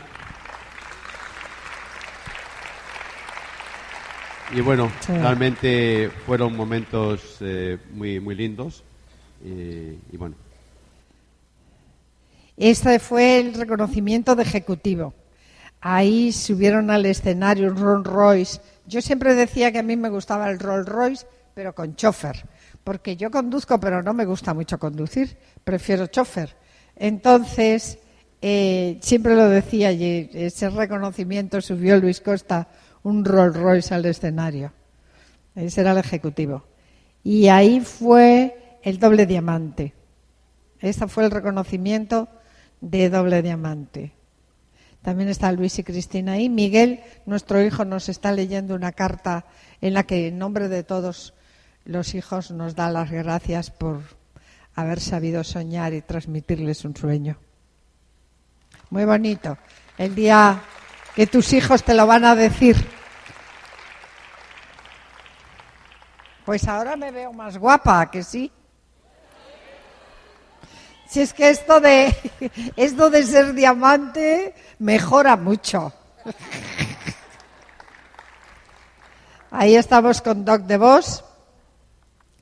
Y 4.55 4.61
bueno, 4.61 4.93
realmente 5.09 6.11
fueron 6.27 6.55
momentos 6.55 7.39
eh, 7.41 7.79
muy, 7.93 8.21
muy 8.21 8.35
lindos. 8.35 8.85
y 9.43 10.17
bueno, 10.19 10.35
este 12.57 12.99
fue 12.99 13.39
el 13.39 13.55
reconocimiento 13.55 14.35
de 14.35 14.43
ejecutivo. 14.43 15.15
Ahí 15.81 16.33
subieron 16.33 16.91
al 16.91 17.07
escenario 17.07 17.71
un 17.71 17.77
Rolls 17.77 18.07
Royce. 18.07 18.61
Yo 18.87 19.03
siempre 19.03 19.35
decía 19.35 19.73
que 19.73 19.81
a 19.81 19.83
mí 19.83 19.97
me 19.97 20.11
gustaba 20.11 20.51
el 20.51 20.59
Rolls 20.59 20.89
Royce, 20.89 21.27
pero 21.55 21.75
con 21.75 21.97
chofer, 21.97 22.45
porque 22.85 23.17
yo 23.17 23.31
conduzco, 23.31 23.79
pero 23.81 24.03
no 24.03 24.15
me 24.15 24.25
gusta 24.25 24.55
mucho 24.55 24.79
conducir, 24.79 25.37
prefiero 25.65 26.07
chofer. 26.07 26.57
Entonces, 26.97 27.99
eh, 28.41 28.99
siempre 29.03 29.35
lo 29.35 29.49
decía, 29.49 29.93
y 29.93 30.31
ese 30.33 30.71
reconocimiento 30.71 31.61
subió 31.61 31.99
Luis 31.99 32.21
Costa 32.21 32.69
un 33.03 33.25
Rolls 33.25 33.57
Royce 33.57 33.95
al 33.95 34.05
escenario. 34.07 34.73
Ese 35.55 35.81
era 35.81 35.93
el 35.93 35.99
ejecutivo. 35.99 36.65
Y 37.25 37.49
ahí 37.49 37.81
fue 37.81 38.79
el 38.83 38.99
doble 38.99 39.27
diamante. 39.27 39.95
Ese 40.81 41.07
fue 41.09 41.25
el 41.25 41.31
reconocimiento 41.31 42.29
de 42.83 43.09
doble 43.09 43.41
diamante. 43.41 44.13
También 45.01 45.31
está 45.31 45.51
Luis 45.51 45.79
y 45.79 45.85
Cristina 45.85 46.33
ahí. 46.33 46.49
Miguel, 46.49 47.01
nuestro 47.25 47.63
hijo, 47.63 47.85
nos 47.85 48.09
está 48.09 48.33
leyendo 48.33 48.75
una 48.75 48.93
carta 48.93 49.47
en 49.81 49.95
la 49.95 50.03
que 50.03 50.29
en 50.29 50.39
nombre 50.39 50.69
de 50.69 50.83
todos 50.83 51.33
los 51.85 52.15
hijos 52.15 52.51
nos 52.51 52.75
da 52.75 52.91
las 52.91 53.11
gracias 53.11 53.71
por 53.71 54.03
haber 54.75 55.01
sabido 55.01 55.43
soñar 55.45 55.95
y 55.95 56.03
transmitirles 56.03 56.85
un 56.85 56.97
sueño. 56.97 57.39
Muy 58.91 59.05
bonito. 59.05 59.57
El 59.97 60.15
día 60.15 60.63
que 61.15 61.27
tus 61.27 61.53
hijos 61.53 61.83
te 61.83 61.95
lo 61.95 62.07
van 62.07 62.25
a 62.25 62.35
decir. 62.35 62.77
Pues 66.45 66.67
ahora 66.67 66.97
me 66.97 67.13
veo 67.13 67.33
más 67.33 67.59
guapa, 67.59 68.11
que 68.11 68.25
sí. 68.25 68.51
Si 71.13 71.21
es 71.21 71.35
que 71.35 71.51
esto 71.51 71.79
de, 71.79 72.11
esto 72.77 73.11
de 73.11 73.23
ser 73.25 73.53
diamante 73.53 74.55
mejora 74.79 75.37
mucho. 75.37 75.93
Ahí 79.51 79.75
estamos 79.75 80.23
con 80.23 80.47
Doc 80.47 80.63
de 80.63 80.79
Vos. 80.79 81.23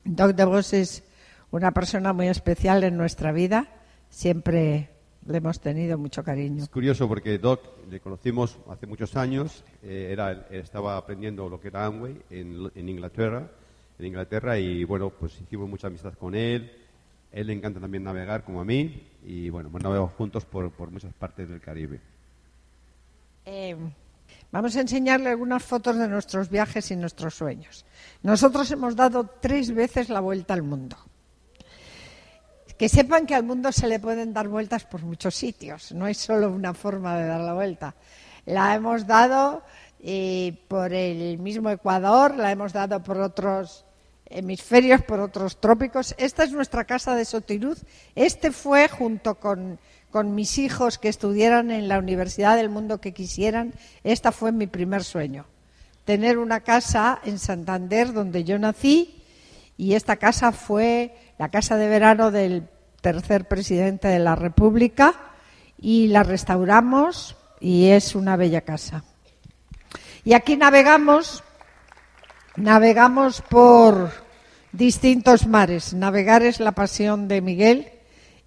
Doc 0.05 0.31
de 0.31 0.45
Vos 0.45 0.71
es 0.71 1.03
una 1.51 1.71
persona 1.71 2.13
muy 2.13 2.29
especial 2.29 2.85
en 2.85 2.95
nuestra 2.95 3.33
vida. 3.33 3.67
Siempre 4.09 4.89
le 5.25 5.37
hemos 5.39 5.59
tenido 5.59 5.97
mucho 5.97 6.23
cariño. 6.23 6.63
Es 6.63 6.69
curioso 6.69 7.09
porque 7.09 7.39
Doc 7.39 7.59
le 7.89 7.99
conocimos 7.99 8.57
hace 8.69 8.87
muchos 8.87 9.17
años. 9.17 9.65
Eh, 9.83 10.11
era, 10.13 10.47
estaba 10.49 10.95
aprendiendo 10.95 11.49
lo 11.49 11.59
que 11.59 11.67
era 11.67 11.87
Amway 11.87 12.21
en, 12.29 12.71
en 12.73 12.87
Inglaterra, 12.87 13.51
en 13.99 14.05
Inglaterra 14.05 14.57
y 14.57 14.85
bueno, 14.85 15.09
pues 15.09 15.41
hicimos 15.41 15.67
mucha 15.67 15.87
amistad 15.87 16.13
con 16.13 16.35
él 16.35 16.80
él 17.31 17.47
le 17.47 17.53
encanta 17.53 17.79
también 17.79 18.03
navegar 18.03 18.43
como 18.43 18.61
a 18.61 18.65
mí 18.65 19.07
y 19.23 19.49
bueno, 19.49 19.69
hemos 19.69 19.81
navegado 19.81 20.07
juntos 20.09 20.45
por, 20.45 20.71
muchas 20.91 21.13
partes 21.13 21.47
del 21.47 21.61
Caribe. 21.61 22.01
Eh, 23.45 23.75
vamos 24.51 24.75
a 24.75 24.81
enseñarle 24.81 25.29
algunas 25.29 25.63
fotos 25.63 25.97
de 25.97 26.07
nuestros 26.07 26.49
viajes 26.49 26.91
y 26.91 26.95
nuestros 26.95 27.35
sueños. 27.35 27.85
Nosotros 28.23 28.69
hemos 28.71 28.95
dado 28.95 29.25
tres 29.39 29.73
veces 29.73 30.09
la 30.09 30.19
vuelta 30.19 30.53
al 30.53 30.63
mundo. 30.63 30.97
Que 32.77 32.89
sepan 32.89 33.25
que 33.27 33.35
al 33.35 33.43
mundo 33.43 33.71
se 33.71 33.87
le 33.87 33.99
pueden 33.99 34.33
dar 34.33 34.47
vueltas 34.47 34.85
por 34.85 35.03
muchos 35.03 35.35
sitios, 35.35 35.91
no 35.91 36.07
es 36.07 36.17
solo 36.17 36.49
una 36.49 36.73
forma 36.73 37.15
de 37.15 37.27
dar 37.27 37.41
la 37.41 37.53
vuelta. 37.53 37.95
La 38.45 38.73
hemos 38.73 39.05
dado 39.05 39.61
eh, 39.99 40.57
por 40.67 40.91
el 40.91 41.37
mismo 41.37 41.69
Ecuador, 41.69 42.35
la 42.35 42.51
hemos 42.51 42.73
dado 42.73 43.03
por 43.03 43.19
otros 43.19 43.85
hemisferios, 44.31 45.01
por 45.01 45.19
otros 45.19 45.59
trópicos. 45.59 46.15
Esta 46.17 46.43
es 46.43 46.51
nuestra 46.51 46.85
casa 46.85 47.15
de 47.15 47.25
Sotiruz. 47.25 47.83
Este 48.15 48.51
fue, 48.51 48.87
junto 48.87 49.35
con, 49.35 49.79
mis 50.35 50.57
hijos 50.57 50.97
que 50.97 51.09
estudiaran 51.09 51.71
en 51.71 51.87
la 51.87 51.99
universidad 51.99 52.57
del 52.57 52.69
mundo 52.69 52.99
que 52.99 53.13
quisieran, 53.13 53.73
esta 54.03 54.31
fue 54.31 54.51
mi 54.51 54.67
primer 54.67 55.03
sueño. 55.03 55.45
Tener 56.05 56.37
una 56.37 56.61
casa 56.61 57.19
en 57.23 57.39
Santander 57.39 58.11
donde 58.11 58.43
yo 58.43 58.59
nací 58.59 59.23
y 59.77 59.93
esta 59.93 60.17
casa 60.17 60.51
fue 60.51 61.15
la 61.37 61.49
casa 61.49 61.77
de 61.77 61.87
verano 61.87 62.31
del 62.31 62.67
tercer 63.01 63.47
presidente 63.47 64.07
de 64.07 64.19
la 64.19 64.35
República 64.35 65.15
y 65.79 66.07
la 66.07 66.23
restauramos 66.23 67.37
y 67.59 67.87
es 67.87 68.15
una 68.15 68.35
bella 68.35 68.61
casa. 68.61 69.03
Y 70.23 70.33
aquí 70.33 70.57
navegamos 70.57 71.43
Navegamos 72.57 73.41
por 73.41 74.11
distintos 74.73 75.47
mares. 75.47 75.93
Navegar 75.93 76.43
es 76.43 76.59
la 76.59 76.73
pasión 76.73 77.27
de 77.27 77.41
Miguel 77.41 77.87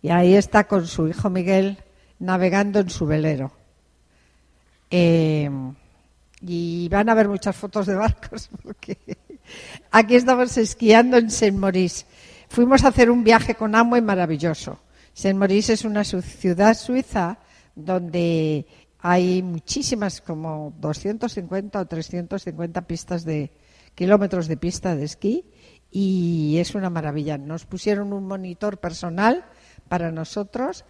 y 0.03 0.11
ahí 0.11 0.35
está 0.35 0.65
con 0.65 0.87
su 0.87 1.09
hijo 1.09 1.31
Miguel 1.31 1.79
navegando 2.19 2.81
en 2.81 2.91
su 2.91 3.07
velero. 3.07 3.53
Eh, 4.91 5.51
y 6.43 6.89
van 6.91 7.09
a 7.09 7.15
ver 7.15 7.29
muchas 7.29 7.57
fotos 7.57 7.87
de 7.87 7.95
barcos 7.95 8.51
porque 8.63 8.99
aquí 9.91 10.17
estamos 10.17 10.57
esquiando 10.59 11.17
en 11.17 11.31
Saint 11.31 11.57
Maurice. 11.57 12.05
Fuimos 12.49 12.85
a 12.85 12.89
hacer 12.89 13.11
un 13.11 13.25
viaje 13.25 13.55
con 13.55 13.75
Amway 13.75 14.03
maravilloso. 14.03 14.79
Saint 15.15 15.39
Maurice 15.39 15.73
es 15.73 15.85
una 15.85 16.05
ciudad 16.05 16.77
suiza 16.77 17.39
donde 17.75 18.67
hay 18.99 19.43
muchísimas, 19.43 20.21
como 20.21 20.75
250 20.79 21.81
o 21.81 21.87
350 21.87 22.83
pistas 22.83 23.25
de, 23.25 23.51
kilómetros 23.95 24.49
de 24.49 24.57
pista 24.57 24.97
de 24.97 25.05
esquí 25.05 25.45
y 25.91 26.59
es 26.59 26.75
una 26.75 26.91
maravilla. 26.91 27.39
Nos 27.39 27.67
pusieron 27.67 28.13
un 28.13 28.27
monitor 28.27 28.79
personal 28.79 29.45
para 29.89 30.11
nosotros 30.11 30.85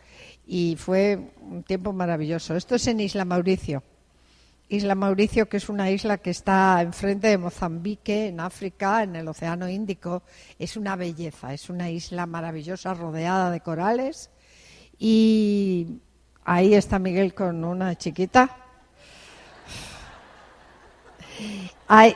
y 0.46 0.76
fue 0.78 1.32
un 1.40 1.62
tiempo 1.62 1.92
maravilloso. 1.92 2.56
Esto 2.56 2.74
es 2.76 2.86
en 2.86 3.00
Isla 3.00 3.24
Mauricio. 3.24 3.82
Isla 4.68 4.94
Mauricio, 4.94 5.46
que 5.48 5.58
es 5.58 5.68
una 5.68 5.90
isla 5.90 6.18
que 6.18 6.30
está 6.30 6.80
enfrente 6.80 7.28
de 7.28 7.36
Mozambique, 7.36 8.28
en 8.28 8.40
África, 8.40 9.02
en 9.02 9.14
el 9.14 9.28
Océano 9.28 9.68
Índico. 9.68 10.22
Es 10.58 10.76
una 10.76 10.96
belleza, 10.96 11.52
es 11.52 11.68
una 11.68 11.90
isla 11.90 12.24
maravillosa 12.24 12.94
rodeada 12.94 13.50
de 13.50 13.60
corales. 13.60 14.30
Y 14.98 16.00
ahí 16.44 16.74
está 16.74 16.98
Miguel 16.98 17.34
con 17.34 17.62
una 17.62 17.94
chiquita. 17.96 18.63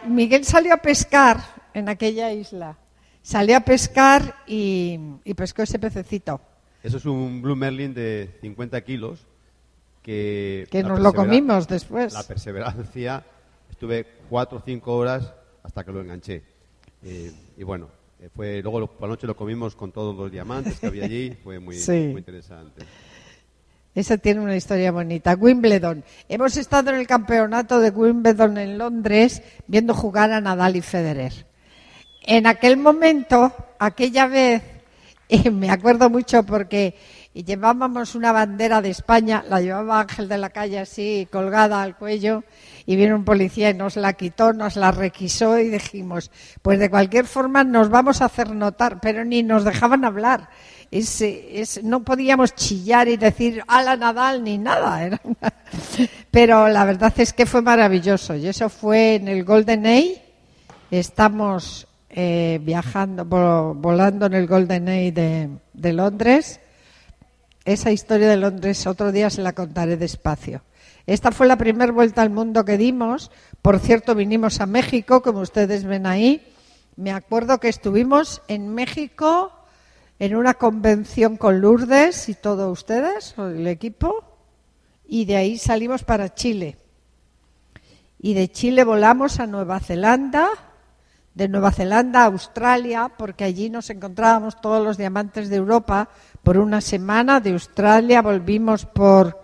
Miguel 0.06 0.44
salió 0.44 0.75
a 0.75 0.78
pescar 0.78 1.40
en 1.75 1.88
aquella 1.88 2.32
isla. 2.32 2.78
Salió 3.22 3.56
a 3.56 3.60
pescar 3.60 4.37
y, 4.46 4.98
y 5.25 5.34
pescó 5.34 5.62
ese 5.62 5.78
pececito. 5.78 6.40
Eso 6.82 6.96
es 6.96 7.04
un 7.04 7.42
Blue 7.42 7.56
Merlin 7.56 7.92
de 7.92 8.38
50 8.40 8.80
kilos 8.82 9.26
que... 10.02 10.82
nos 10.84 11.00
lo 11.00 11.12
comimos 11.12 11.68
después. 11.68 12.14
La 12.14 12.22
perseverancia, 12.22 13.25
estuve 13.70 14.06
cuatro 14.30 14.58
o 14.58 14.62
cinco 14.64 14.96
horas 14.96 15.32
hasta 15.62 15.84
que 15.84 15.92
lo 15.92 16.00
enganché. 16.00 16.42
Eh, 17.02 17.32
y 17.56 17.62
bueno, 17.62 17.88
eh, 18.20 18.30
fue 18.34 18.62
luego 18.62 18.87
por 18.87 19.02
la 19.02 19.08
noche 19.08 19.26
lo 19.26 19.37
comimos 19.37 19.76
con 19.76 19.92
todos 19.92 20.16
los 20.16 20.30
diamantes 20.30 20.80
que 20.80 20.87
había 20.87 21.04
allí, 21.04 21.37
fue 21.44 21.58
muy, 21.58 21.76
muy 21.87 22.18
interesante. 22.18 22.84
Esa 23.95 24.16
tiene 24.18 24.40
una 24.40 24.57
historia 24.57 24.92
bonita. 24.92 25.35
Wimbledon. 25.35 26.04
Hemos 26.28 26.57
estado 26.57 26.90
en 26.90 26.97
el 26.97 27.07
campeonato 27.07 27.80
de 27.80 27.90
Wimbledon 27.90 28.59
en 28.59 28.78
Londres 28.78 29.42
viendo 29.66 29.95
jugar 29.95 30.30
a 30.33 30.40
Nadal 30.40 30.76
y 30.76 30.83
Federer. 30.83 31.47
En 32.23 32.47
aquel 32.47 32.76
momento, 32.76 33.52
aquella 33.78 34.26
vez, 34.26 34.62
me 35.52 35.71
acuerdo 35.71 36.11
mucho 36.11 36.45
porque 36.45 36.95
llevábamos 37.45 38.14
una 38.14 38.33
bandera 38.33 38.83
de 38.83 38.90
España, 38.90 39.45
la 39.49 39.61
llevaba 39.61 40.00
Ángel 40.00 40.28
de 40.28 40.38
la 40.38 40.50
Calle 40.50 40.78
así 40.78 41.28
colgada 41.30 41.83
al 41.83 41.97
cuello 41.97 42.45
y 42.87 42.97
vino 42.97 43.14
un 43.14 43.25
policía 43.25 43.71
y 43.71 43.75
nos 43.75 43.97
la 43.97 44.14
quitó, 44.14 44.52
nos 44.52 44.76
la 44.76 44.90
requisó 44.90 45.59
y 45.59 45.68
dijimos, 45.68 46.30
pues 46.62 46.78
de 46.78 46.88
cualquier 46.88 47.26
forma 47.26 47.62
nos 47.64 47.90
vamos 47.90 48.23
a 48.23 48.25
hacer 48.25 48.54
notar, 48.54 48.99
pero 49.00 49.25
ni 49.25 49.42
nos 49.42 49.64
dejaban 49.64 50.04
hablar. 50.04 50.49
no 51.83 52.02
podíamos 52.02 52.54
chillar 52.54 53.09
y 53.09 53.16
decir 53.16 53.62
ala 53.68 53.97
Nadal 53.97 54.42
ni 54.42 54.57
nada. 54.57 55.21
Pero 56.30 56.68
la 56.68 56.85
verdad 56.87 57.12
es 57.18 57.33
que 57.33 57.45
fue 57.45 57.61
maravilloso 57.61 58.35
y 58.37 58.47
eso 58.47 58.68
fue 58.68 59.16
en 59.16 59.28
el 59.28 59.45
Golden 59.45 59.87
Age. 59.87 60.23
Estamos 60.90 61.87
eh, 62.11 62.59
viajando, 62.62 63.26
volando 63.26 64.26
en 64.26 64.35
el 64.35 64.47
Golden 64.47 64.88
Age 64.88 65.50
de, 65.75 65.92
Londres. 65.92 66.59
Esa 67.68 67.92
historia 67.92 68.30
de 68.30 68.38
Londres 68.38 68.87
otro 68.87 69.12
día 69.12 69.28
se 69.28 69.42
la 69.42 69.52
contaré 69.52 69.98
despacio. 69.98 70.62
Esta 71.06 71.32
fue 71.32 71.46
la 71.46 71.58
primera 71.58 71.92
vuelta 71.92 72.22
al 72.22 72.30
mundo 72.30 72.64
que 72.64 72.78
dimos. 72.78 73.30
Por 73.60 73.78
cierto, 73.78 74.14
vinimos 74.14 74.62
a 74.62 74.66
México, 74.66 75.20
como 75.20 75.40
ustedes 75.40 75.84
ven 75.84 76.06
ahí. 76.06 76.50
Me 76.96 77.12
acuerdo 77.12 77.60
que 77.60 77.68
estuvimos 77.68 78.40
en 78.48 78.75
México 78.75 79.52
en 80.18 80.34
una 80.34 80.54
convención 80.54 81.37
con 81.37 81.60
Lourdes 81.60 82.30
y 82.30 82.34
todos 82.34 82.72
ustedes, 82.72 83.34
el 83.37 83.66
equipo, 83.66 84.25
y 85.06 85.26
de 85.26 85.37
ahí 85.37 85.58
salimos 85.58 86.04
para 86.04 86.34
Chile. 86.34 86.78
Y 88.18 88.32
de 88.32 88.50
Chile 88.50 88.82
volamos 88.82 89.40
a 89.40 89.46
Nueva 89.46 89.78
Zelanda 89.80 90.48
de 91.38 91.47
Nueva 91.47 91.71
Zelanda 91.71 92.23
a 92.23 92.25
Australia, 92.25 93.12
porque 93.16 93.45
allí 93.45 93.71
nos 93.71 93.90
encontrábamos 93.90 94.61
todos 94.61 94.85
los 94.85 94.99
diamantes 94.99 95.49
de 95.49 95.54
Europa 95.54 96.09
por 96.42 96.59
una 96.59 96.80
semana. 96.80 97.38
De 97.38 97.52
Australia 97.52 98.23
volvimos 98.23 98.85
por 98.87 99.40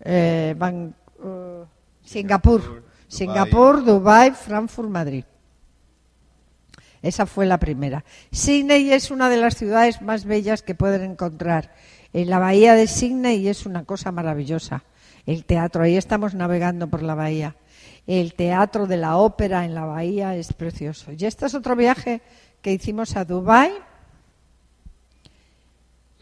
eh, 0.00 0.54
uh, 0.60 1.64
Singapur, 2.04 2.84
Singapur, 3.08 3.82
Dubai, 3.82 4.32
Frankfurt, 4.32 4.90
Madrid. 4.90 5.24
Esa 7.00 7.24
fue 7.24 7.46
la 7.46 7.56
primera. 7.56 8.04
Sydney 8.30 8.92
es 8.92 9.10
una 9.10 9.30
de 9.30 9.38
las 9.38 9.56
ciudades 9.56 10.02
más 10.02 10.26
bellas 10.26 10.60
que 10.60 10.74
pueden 10.74 11.02
encontrar. 11.02 11.72
En 12.12 12.28
la 12.28 12.40
bahía 12.40 12.74
de 12.74 12.86
Sydney 12.86 13.48
es 13.48 13.64
una 13.64 13.84
cosa 13.86 14.12
maravillosa. 14.12 14.84
El 15.24 15.46
teatro, 15.46 15.82
ahí 15.82 15.96
estamos 15.96 16.34
navegando 16.34 16.88
por 16.88 17.02
la 17.02 17.14
bahía 17.14 17.56
el 18.06 18.34
teatro 18.34 18.86
de 18.86 18.96
la 18.96 19.16
ópera 19.16 19.64
en 19.64 19.74
la 19.74 19.84
bahía 19.84 20.36
es 20.36 20.52
precioso. 20.52 21.12
Y 21.12 21.24
este 21.24 21.46
es 21.46 21.54
otro 21.54 21.76
viaje 21.76 22.20
que 22.60 22.72
hicimos 22.72 23.16
a 23.16 23.24
Dubái. 23.24 23.72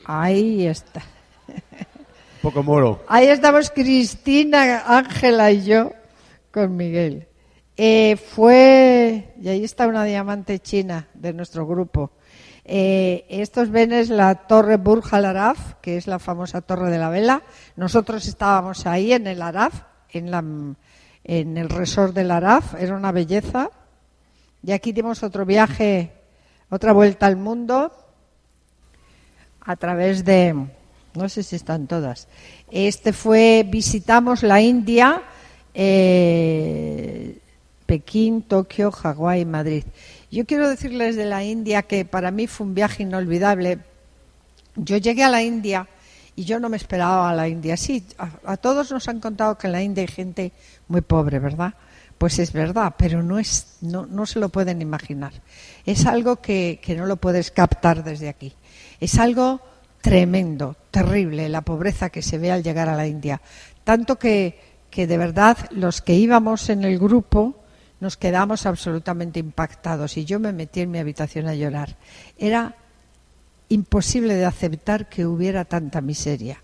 Ahí 0.04 0.66
está. 0.66 1.02
Poco 2.42 2.62
moro. 2.62 3.04
Ahí 3.06 3.26
estamos 3.26 3.70
Cristina, 3.70 4.84
Ángela 4.86 5.50
y 5.50 5.64
yo 5.64 5.92
con 6.50 6.76
Miguel. 6.76 7.28
Eh, 7.76 8.16
fue, 8.16 9.34
y 9.40 9.48
ahí 9.48 9.64
está 9.64 9.86
una 9.86 10.04
diamante 10.04 10.58
china 10.58 11.08
de 11.14 11.32
nuestro 11.32 11.66
grupo. 11.66 12.12
Eh, 12.64 13.24
estos 13.28 13.70
ven 13.70 13.92
es 13.92 14.10
la 14.10 14.34
torre 14.34 14.76
Burj 14.76 15.14
Al 15.14 15.24
Araf, 15.24 15.74
que 15.80 15.96
es 15.96 16.06
la 16.06 16.18
famosa 16.18 16.60
torre 16.60 16.90
de 16.90 16.98
la 16.98 17.08
vela. 17.08 17.42
Nosotros 17.76 18.26
estábamos 18.26 18.86
ahí 18.86 19.12
en 19.12 19.26
el 19.26 19.42
Araf, 19.42 19.82
en 20.10 20.30
la 20.30 20.44
en 21.24 21.56
el 21.56 21.68
resort 21.68 22.14
del 22.14 22.30
Araf, 22.30 22.74
era 22.74 22.96
una 22.96 23.12
belleza. 23.12 23.70
Y 24.62 24.72
aquí 24.72 24.92
dimos 24.92 25.22
otro 25.22 25.46
viaje, 25.46 26.12
otra 26.68 26.92
vuelta 26.92 27.26
al 27.26 27.36
mundo 27.36 27.92
a 29.60 29.76
través 29.76 30.24
de, 30.24 30.54
no 31.14 31.28
sé 31.28 31.42
si 31.42 31.56
están 31.56 31.86
todas. 31.86 32.28
Este 32.70 33.12
fue, 33.12 33.66
visitamos 33.68 34.42
la 34.42 34.60
India, 34.60 35.22
eh, 35.74 37.38
Pekín, 37.86 38.42
Tokio, 38.42 38.90
Hawái 38.90 39.44
Madrid. 39.44 39.84
Yo 40.30 40.46
quiero 40.46 40.68
decirles 40.68 41.16
de 41.16 41.24
la 41.24 41.42
India 41.44 41.82
que 41.82 42.04
para 42.04 42.30
mí 42.30 42.46
fue 42.46 42.66
un 42.66 42.74
viaje 42.74 43.02
inolvidable. 43.02 43.78
Yo 44.76 44.96
llegué 44.96 45.24
a 45.24 45.30
la 45.30 45.42
India 45.42 45.88
y 46.40 46.44
yo 46.44 46.58
no 46.58 46.70
me 46.70 46.78
esperaba 46.78 47.28
a 47.28 47.34
la 47.34 47.48
India. 47.48 47.76
Sí, 47.76 48.02
a, 48.16 48.56
todos 48.56 48.90
nos 48.90 49.06
han 49.08 49.20
contado 49.20 49.58
que 49.58 49.66
en 49.66 49.74
la 49.74 49.82
India 49.82 50.00
hay 50.00 50.08
gente 50.08 50.52
muy 50.88 51.02
pobre, 51.02 51.38
¿verdad? 51.38 51.74
Pues 52.16 52.38
es 52.38 52.54
verdad, 52.54 52.94
pero 52.96 53.22
no, 53.22 53.38
es, 53.38 53.76
no, 53.82 54.06
no 54.06 54.24
se 54.24 54.40
lo 54.40 54.48
pueden 54.48 54.80
imaginar. 54.80 55.34
Es 55.84 56.06
algo 56.06 56.36
que, 56.36 56.80
que 56.82 56.96
no 56.96 57.04
lo 57.04 57.16
puedes 57.16 57.50
captar 57.50 58.04
desde 58.04 58.30
aquí. 58.30 58.54
Es 59.00 59.18
algo 59.18 59.60
tremendo, 60.00 60.76
terrible, 60.90 61.50
la 61.50 61.60
pobreza 61.60 62.08
que 62.08 62.22
se 62.22 62.38
ve 62.38 62.50
al 62.50 62.62
llegar 62.62 62.88
a 62.88 62.96
la 62.96 63.06
India. 63.06 63.42
Tanto 63.84 64.18
que, 64.18 64.58
que 64.88 65.06
de 65.06 65.18
verdad 65.18 65.58
los 65.72 66.00
que 66.00 66.14
íbamos 66.14 66.70
en 66.70 66.84
el 66.84 66.98
grupo 66.98 67.56
nos 68.00 68.16
quedamos 68.16 68.64
absolutamente 68.64 69.40
impactados 69.40 70.16
y 70.16 70.24
yo 70.24 70.40
me 70.40 70.54
metí 70.54 70.80
en 70.80 70.90
mi 70.90 71.00
habitación 71.00 71.48
a 71.48 71.54
llorar. 71.54 71.98
Era 72.38 72.76
imposible 73.70 74.34
de 74.34 74.44
aceptar 74.44 75.08
que 75.08 75.24
hubiera 75.24 75.64
tanta 75.64 76.00
miseria. 76.00 76.62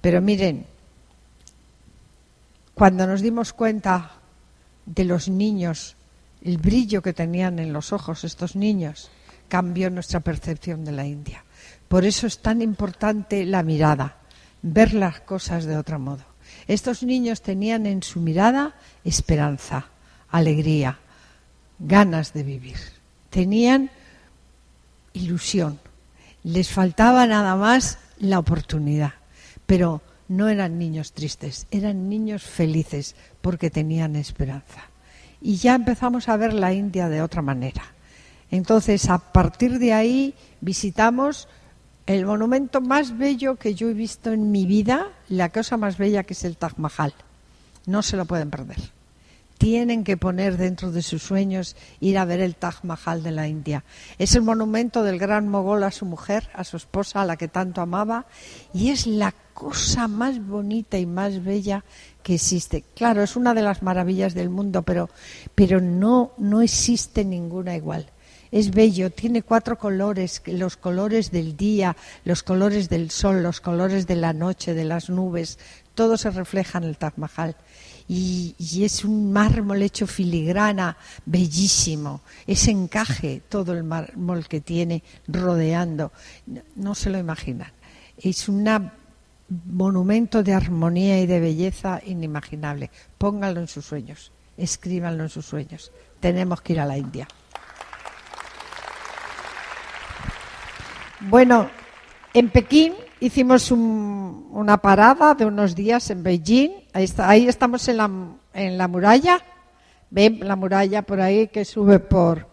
Pero 0.00 0.20
miren, 0.20 0.66
cuando 2.74 3.06
nos 3.06 3.20
dimos 3.20 3.52
cuenta 3.52 4.12
de 4.86 5.04
los 5.04 5.28
niños, 5.28 5.96
el 6.42 6.58
brillo 6.58 7.02
que 7.02 7.12
tenían 7.12 7.58
en 7.58 7.72
los 7.72 7.92
ojos 7.92 8.22
estos 8.24 8.54
niños, 8.54 9.10
cambió 9.48 9.90
nuestra 9.90 10.20
percepción 10.20 10.84
de 10.84 10.92
la 10.92 11.06
India. 11.06 11.44
Por 11.88 12.04
eso 12.04 12.26
es 12.26 12.38
tan 12.38 12.60
importante 12.60 13.44
la 13.44 13.62
mirada, 13.62 14.18
ver 14.62 14.94
las 14.94 15.20
cosas 15.20 15.64
de 15.64 15.76
otro 15.76 15.98
modo. 15.98 16.24
Estos 16.66 17.02
niños 17.02 17.42
tenían 17.42 17.86
en 17.86 18.02
su 18.02 18.20
mirada 18.20 18.74
esperanza, 19.04 19.88
alegría, 20.30 20.98
ganas 21.78 22.32
de 22.32 22.42
vivir. 22.42 22.76
Tenían 23.30 23.90
ilusión. 25.12 25.78
Les 26.44 26.70
faltaba 26.70 27.26
nada 27.26 27.56
más 27.56 27.98
la 28.18 28.38
oportunidad. 28.38 29.14
Pero 29.66 30.02
no 30.28 30.48
eran 30.48 30.78
niños 30.78 31.12
tristes, 31.12 31.66
eran 31.70 32.08
niños 32.08 32.42
felices 32.42 33.14
porque 33.40 33.70
tenían 33.70 34.16
esperanza. 34.16 34.82
Y 35.40 35.56
ya 35.56 35.74
empezamos 35.74 36.28
a 36.28 36.36
ver 36.36 36.52
la 36.52 36.72
India 36.72 37.08
de 37.08 37.22
otra 37.22 37.42
manera. 37.42 37.82
Entonces, 38.50 39.08
a 39.10 39.18
partir 39.18 39.78
de 39.78 39.92
ahí, 39.92 40.34
visitamos 40.60 41.48
el 42.06 42.26
monumento 42.26 42.80
más 42.80 43.16
bello 43.16 43.56
que 43.56 43.74
yo 43.74 43.88
he 43.88 43.94
visto 43.94 44.32
en 44.32 44.50
mi 44.50 44.66
vida, 44.66 45.08
la 45.28 45.48
cosa 45.48 45.76
más 45.76 45.98
bella 45.98 46.24
que 46.24 46.34
es 46.34 46.44
el 46.44 46.56
Taj 46.56 46.76
Mahal. 46.76 47.14
No 47.86 48.02
se 48.02 48.16
lo 48.16 48.26
pueden 48.26 48.50
perder. 48.50 48.78
Tienen 49.58 50.04
que 50.04 50.16
poner 50.16 50.56
dentro 50.56 50.90
de 50.90 51.02
sus 51.02 51.22
sueños 51.22 51.76
ir 52.00 52.18
a 52.18 52.24
ver 52.24 52.40
el 52.40 52.56
Taj 52.56 52.82
Mahal 52.82 53.22
de 53.22 53.30
la 53.30 53.46
India. 53.48 53.84
Es 54.18 54.34
el 54.34 54.42
monumento 54.42 55.02
del 55.02 55.18
gran 55.18 55.48
mogol 55.48 55.84
a 55.84 55.90
su 55.90 56.04
mujer, 56.04 56.50
a 56.54 56.64
su 56.64 56.76
esposa, 56.76 57.22
a 57.22 57.26
la 57.26 57.36
que 57.36 57.48
tanto 57.48 57.80
amaba, 57.80 58.26
y 58.72 58.90
es 58.90 59.06
la 59.06 59.32
cosa 59.54 60.08
más 60.08 60.44
bonita 60.44 60.98
y 60.98 61.06
más 61.06 61.42
bella 61.42 61.84
que 62.22 62.34
existe. 62.34 62.84
Claro, 62.94 63.22
es 63.22 63.36
una 63.36 63.54
de 63.54 63.62
las 63.62 63.82
maravillas 63.82 64.34
del 64.34 64.50
mundo, 64.50 64.82
pero, 64.82 65.08
pero 65.54 65.80
no, 65.80 66.32
no 66.36 66.60
existe 66.60 67.24
ninguna 67.24 67.76
igual. 67.76 68.10
es 68.50 68.70
bello, 68.70 69.10
tiene 69.10 69.42
cuatro 69.42 69.78
colores, 69.78 70.42
los 70.46 70.76
colores 70.76 71.30
del 71.30 71.56
día, 71.56 71.96
los 72.24 72.42
colores 72.42 72.88
del 72.88 73.10
sol, 73.10 73.42
los 73.42 73.60
colores 73.60 74.06
de 74.06 74.16
la 74.16 74.32
noche, 74.32 74.74
de 74.74 74.84
las 74.84 75.10
nubes, 75.10 75.58
todo 75.94 76.16
se 76.16 76.30
refleja 76.30 76.78
en 76.78 76.84
el 76.84 76.96
Taj 76.96 77.14
Mahal. 77.16 77.56
Y, 78.06 78.54
es 78.84 79.04
un 79.04 79.32
mármol 79.32 79.82
hecho 79.82 80.06
filigrana, 80.06 80.96
bellísimo, 81.24 82.20
ese 82.46 82.70
encaje, 82.70 83.42
todo 83.48 83.72
el 83.72 83.84
mármol 83.84 84.46
que 84.46 84.60
tiene 84.60 85.02
rodeando, 85.26 86.12
no 86.76 86.94
se 86.94 87.10
lo 87.10 87.18
imaginan. 87.18 87.72
Es 88.18 88.48
un 88.48 88.68
monumento 89.66 90.42
de 90.42 90.52
armonía 90.52 91.20
y 91.20 91.26
de 91.26 91.40
belleza 91.40 92.00
inimaginable. 92.04 92.90
Pónganlo 93.16 93.60
en 93.60 93.68
sus 93.68 93.86
sueños, 93.86 94.32
escríbanlo 94.56 95.24
en 95.24 95.30
sus 95.30 95.46
sueños. 95.46 95.90
Tenemos 96.20 96.60
que 96.60 96.74
ir 96.74 96.80
a 96.80 96.86
la 96.86 96.98
India. 96.98 97.26
Bueno, 101.20 101.70
en 102.34 102.50
Pekín 102.50 102.94
hicimos 103.20 103.70
una 103.70 104.78
parada 104.78 105.34
de 105.34 105.46
unos 105.46 105.76
días 105.76 106.10
en 106.10 106.24
Beijing. 106.24 106.70
Ahí, 106.92 107.48
estamos 107.48 107.88
en 107.88 107.96
la, 107.96 108.10
en 108.52 108.76
la 108.76 108.88
muralla. 108.88 109.40
Ven 110.10 110.40
la 110.46 110.56
muralla 110.56 111.02
por 111.02 111.20
ahí 111.20 111.48
que 111.48 111.64
sube 111.64 112.00
por... 112.00 112.52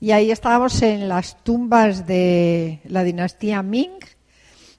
Y 0.00 0.10
ahí 0.10 0.32
estábamos 0.32 0.82
en 0.82 1.08
las 1.08 1.44
tumbas 1.44 2.08
de 2.08 2.80
la 2.84 3.04
dinastía 3.04 3.62
Ming. 3.62 4.00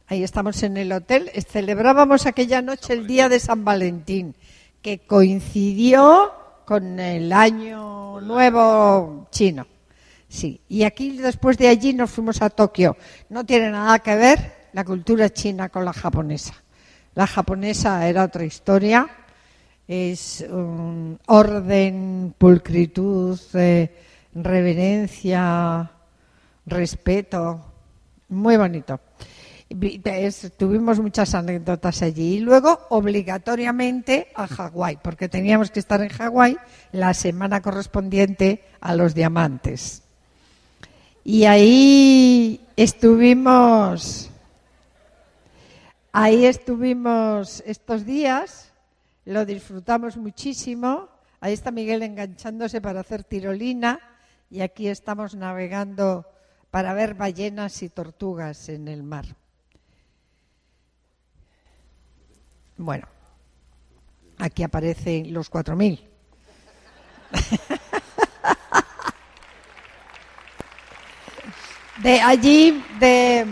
Ahí 0.07 0.21
estamos 0.21 0.61
en 0.63 0.75
el 0.75 0.91
hotel. 0.91 1.31
Celebrábamos 1.47 2.25
aquella 2.25 2.61
noche 2.61 2.91
el 2.91 3.07
día 3.07 3.29
de 3.29 3.39
San 3.39 3.63
Valentín, 3.63 4.35
que 4.81 4.99
coincidió 4.99 6.33
con 6.65 6.99
el 6.99 7.31
año 7.31 8.19
nuevo 8.19 9.27
chino. 9.31 9.65
Sí, 10.33 10.59
y 10.67 10.81
aquí 10.81 11.17
después 11.17 11.59
de 11.59 11.67
allí 11.67 11.93
nos 11.93 12.09
fuimos 12.09 12.41
a 12.41 12.49
Tokio. 12.49 12.97
No 13.29 13.45
tiene 13.45 13.69
nada 13.69 13.99
que 13.99 14.15
ver 14.15 14.69
la 14.73 14.83
cultura 14.83 15.29
china 15.29 15.69
con 15.69 15.85
la 15.85 15.93
japonesa. 15.93 16.55
La 17.13 17.27
japonesa 17.27 18.07
era 18.09 18.23
otra 18.23 18.43
historia, 18.43 19.07
es 19.87 20.43
un 20.49 21.19
orden, 21.27 22.33
pulcritud, 22.35 23.39
eh, 23.53 23.95
reverencia, 24.33 25.91
respeto, 26.65 27.63
muy 28.29 28.57
bonito. 28.57 28.99
tuvimos 30.57 30.99
muchas 30.99 31.35
anécdotas 31.35 32.01
allí 32.01 32.37
y 32.37 32.39
luego 32.39 32.87
obligatoriamente 32.89 34.29
a 34.33 34.47
Hawái, 34.47 34.97
porque 35.03 35.29
teníamos 35.29 35.69
que 35.69 35.79
estar 35.79 36.01
en 36.01 36.09
Hawái 36.09 36.57
la 36.91 37.13
semana 37.13 37.61
correspondiente 37.61 38.63
a 38.81 38.95
los 38.95 39.13
diamantes. 39.13 40.02
Y 41.25 41.45
ahí 41.45 42.59
estuvimos, 42.75 44.29
ahí 46.11 46.45
estuvimos 46.45 47.63
estos 47.65 48.05
días, 48.05 48.73
lo 49.23 49.45
disfrutamos 49.45 50.17
muchísimo. 50.17 51.07
Ahí 51.39 51.53
está 51.53 51.71
Miguel 51.71 52.03
enganchándose 52.03 52.81
para 52.81 52.99
hacer 52.99 53.23
tirolina 53.23 54.01
y 54.49 54.59
aquí 54.61 54.89
estamos 54.89 55.33
navegando 55.33 56.25
para 56.71 56.93
ver 56.93 57.13
ballenas 57.13 57.81
y 57.83 57.89
tortugas 57.89 58.67
en 58.67 58.89
el 58.89 59.03
mar. 59.03 59.25
Bueno, 62.75 63.07
aquí 64.39 64.63
aparecen 64.63 65.33
los 65.33 65.49
4.000. 65.49 66.01
De 72.03 72.19
allí, 72.19 72.83
de, 72.99 73.45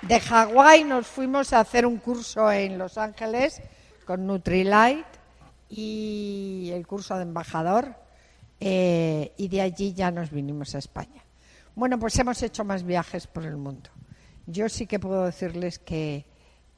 de 0.00 0.20
Hawái, 0.20 0.84
nos 0.84 1.06
fuimos 1.06 1.52
a 1.52 1.60
hacer 1.60 1.84
un 1.84 1.98
curso 1.98 2.50
en 2.50 2.78
Los 2.78 2.96
Ángeles 2.96 3.60
con 4.06 4.26
Nutrilite 4.26 5.04
y 5.68 6.70
el 6.72 6.86
curso 6.86 7.14
de 7.16 7.24
embajador. 7.24 7.94
Eh, 8.58 9.34
y 9.36 9.48
de 9.48 9.60
allí 9.60 9.92
ya 9.92 10.10
nos 10.10 10.30
vinimos 10.30 10.74
a 10.74 10.78
España. 10.78 11.22
Bueno, 11.74 11.98
pues 11.98 12.18
hemos 12.18 12.42
hecho 12.42 12.64
más 12.64 12.84
viajes 12.84 13.26
por 13.26 13.44
el 13.44 13.58
mundo. 13.58 13.90
Yo 14.46 14.70
sí 14.70 14.86
que 14.86 14.98
puedo 14.98 15.26
decirles 15.26 15.78
que, 15.78 16.24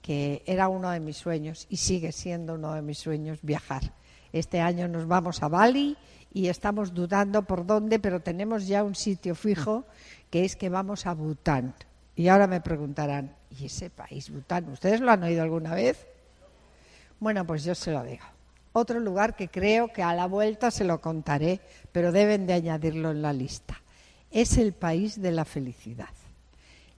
que 0.02 0.42
era 0.44 0.66
uno 0.66 0.90
de 0.90 0.98
mis 0.98 1.18
sueños 1.18 1.68
y 1.70 1.76
sigue 1.76 2.10
siendo 2.10 2.54
uno 2.54 2.74
de 2.74 2.82
mis 2.82 2.98
sueños 2.98 3.38
viajar. 3.42 3.92
Este 4.32 4.60
año 4.60 4.88
nos 4.88 5.06
vamos 5.06 5.40
a 5.44 5.46
Bali 5.46 5.96
y 6.34 6.48
estamos 6.48 6.92
dudando 6.92 7.42
por 7.44 7.64
dónde, 7.64 8.00
pero 8.00 8.20
tenemos 8.20 8.66
ya 8.66 8.82
un 8.82 8.96
sitio 8.96 9.36
fijo 9.36 9.86
que 10.30 10.44
es 10.44 10.56
que 10.56 10.68
vamos 10.68 11.06
a 11.06 11.14
Bután. 11.14 11.74
Y 12.16 12.26
ahora 12.26 12.48
me 12.48 12.60
preguntarán, 12.60 13.34
¿y 13.50 13.66
ese 13.66 13.88
país, 13.88 14.30
Bután? 14.30 14.68
¿Ustedes 14.68 15.00
lo 15.00 15.12
han 15.12 15.22
oído 15.22 15.42
alguna 15.42 15.74
vez? 15.74 16.06
Bueno, 17.20 17.46
pues 17.46 17.62
yo 17.62 17.76
se 17.76 17.92
lo 17.92 18.02
digo. 18.02 18.24
Otro 18.72 18.98
lugar 18.98 19.36
que 19.36 19.48
creo 19.48 19.92
que 19.92 20.02
a 20.02 20.12
la 20.12 20.26
vuelta 20.26 20.72
se 20.72 20.82
lo 20.82 21.00
contaré, 21.00 21.60
pero 21.92 22.10
deben 22.10 22.48
de 22.48 22.54
añadirlo 22.54 23.12
en 23.12 23.22
la 23.22 23.32
lista. 23.32 23.80
Es 24.32 24.58
el 24.58 24.72
país 24.72 25.22
de 25.22 25.30
la 25.30 25.44
felicidad. 25.44 26.08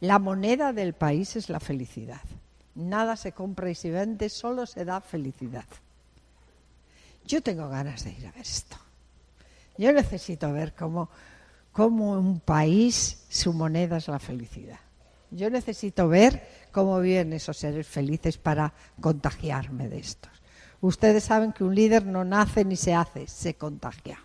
La 0.00 0.18
moneda 0.18 0.72
del 0.72 0.94
país 0.94 1.36
es 1.36 1.50
la 1.50 1.60
felicidad. 1.60 2.22
Nada 2.74 3.16
se 3.16 3.32
compra 3.32 3.68
y 3.68 3.74
se 3.74 3.90
vende, 3.90 4.30
solo 4.30 4.64
se 4.64 4.86
da 4.86 5.02
felicidad. 5.02 5.66
Yo 7.26 7.42
tengo 7.42 7.68
ganas 7.68 8.04
de 8.04 8.12
ir 8.12 8.26
a 8.26 8.32
ver 8.32 8.40
esto. 8.40 8.78
Yo 9.78 9.92
necesito 9.92 10.52
ver 10.52 10.74
cómo, 10.74 11.10
cómo 11.72 12.12
un 12.12 12.40
país, 12.40 13.24
su 13.28 13.52
moneda 13.52 13.98
es 13.98 14.08
la 14.08 14.18
felicidad. 14.18 14.80
Yo 15.30 15.50
necesito 15.50 16.08
ver 16.08 16.48
cómo 16.72 17.00
viven 17.00 17.32
esos 17.32 17.56
seres 17.56 17.86
felices 17.86 18.38
para 18.38 18.72
contagiarme 19.00 19.88
de 19.88 19.98
estos. 19.98 20.32
Ustedes 20.80 21.24
saben 21.24 21.52
que 21.52 21.64
un 21.64 21.74
líder 21.74 22.06
no 22.06 22.24
nace 22.24 22.64
ni 22.64 22.76
se 22.76 22.94
hace, 22.94 23.26
se 23.26 23.54
contagia. 23.54 24.18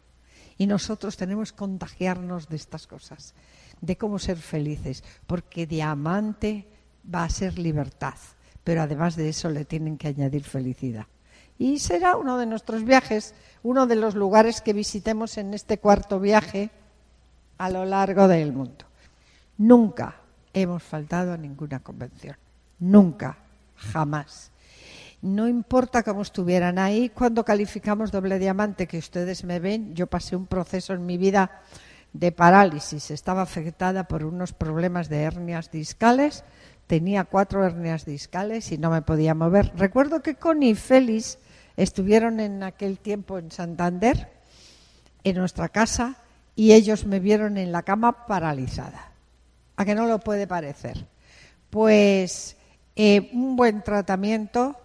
Y 0.58 0.68
nosotros 0.68 1.18
tenemos 1.18 1.52
que 1.52 1.58
contagiarnos 1.58 2.50
de 2.50 2.56
estas 2.56 2.86
cosas, 2.88 3.34
de 3.80 3.98
cómo 3.98 4.20
ser 4.20 4.38
felices, 4.38 5.04
porque 5.26 5.66
diamante 5.66 6.68
va 7.04 7.24
a 7.24 7.30
ser 7.30 7.58
libertad, 7.58 8.14
pero 8.64 8.84
además 8.84 9.16
de 9.16 9.30
eso 9.30 9.50
le 9.50 9.66
tienen 9.66 9.98
que 9.98 10.10
añadir 10.10 10.44
felicidad. 10.44 11.08
Y 11.62 11.78
será 11.78 12.18
uno 12.18 12.40
de 12.40 12.48
nuestros 12.48 12.84
viajes, 12.84 13.36
uno 13.62 13.86
de 13.86 13.96
los 13.96 14.16
lugares 14.16 14.62
que 14.62 14.74
visitemos 14.74 15.38
en 15.38 15.54
este 15.54 15.78
cuarto 15.78 16.20
viaje 16.20 16.72
a 17.60 17.70
lo 17.70 17.86
largo 17.86 18.28
del 18.28 18.52
mundo. 18.52 18.86
Nunca 19.60 20.16
hemos 20.56 20.82
faltado 20.82 21.34
a 21.34 21.38
ninguna 21.38 21.80
convención. 21.80 22.36
Nunca, 22.80 23.38
jamás. 23.76 24.50
No 25.22 25.48
importa 25.48 26.02
cómo 26.02 26.24
estuvieran 26.24 26.80
ahí, 26.80 27.10
cuando 27.10 27.46
calificamos 27.46 28.12
doble 28.12 28.40
diamante, 28.40 28.88
que 28.88 28.98
ustedes 28.98 29.44
me 29.44 29.60
ven, 29.60 29.94
yo 29.94 30.08
pasé 30.08 30.36
un 30.36 30.48
proceso 30.48 30.94
en 30.94 31.06
mi 31.06 31.20
vida 31.20 31.62
de 32.12 32.32
parálisis. 32.32 33.12
Estaba 33.12 33.44
afectada 33.44 34.08
por 34.08 34.26
unos 34.26 34.52
problemas 34.52 35.10
de 35.10 35.22
hernias 35.22 35.70
discales. 35.70 36.44
Tenía 36.88 37.26
cuatro 37.26 37.64
hernias 37.64 38.04
discales 38.04 38.72
y 38.72 38.80
no 38.80 38.90
me 38.90 39.04
podía 39.04 39.36
mover. 39.36 39.72
Recuerdo 39.76 40.24
que 40.24 40.34
Connie 40.34 40.74
Félix 40.74 41.38
Estuvieron 41.78 42.40
en 42.40 42.64
aquel 42.64 43.00
tiempo 43.00 43.38
en 43.38 43.52
Santander, 43.52 44.30
en 45.24 45.38
nuestra 45.38 45.70
casa, 45.70 46.18
y 46.56 46.74
ellos 46.74 47.06
me 47.06 47.20
vieron 47.20 47.58
en 47.58 47.72
la 47.72 47.84
cama 47.84 48.26
paralizada. 48.28 49.12
¿A 49.78 49.86
que 49.86 49.96
no 49.96 50.06
lo 50.06 50.20
puede 50.20 50.48
parecer? 50.48 51.08
Pues 51.70 52.58
eh, 52.96 53.32
un 53.34 53.56
buen 53.56 53.84
tratamiento 53.84 54.76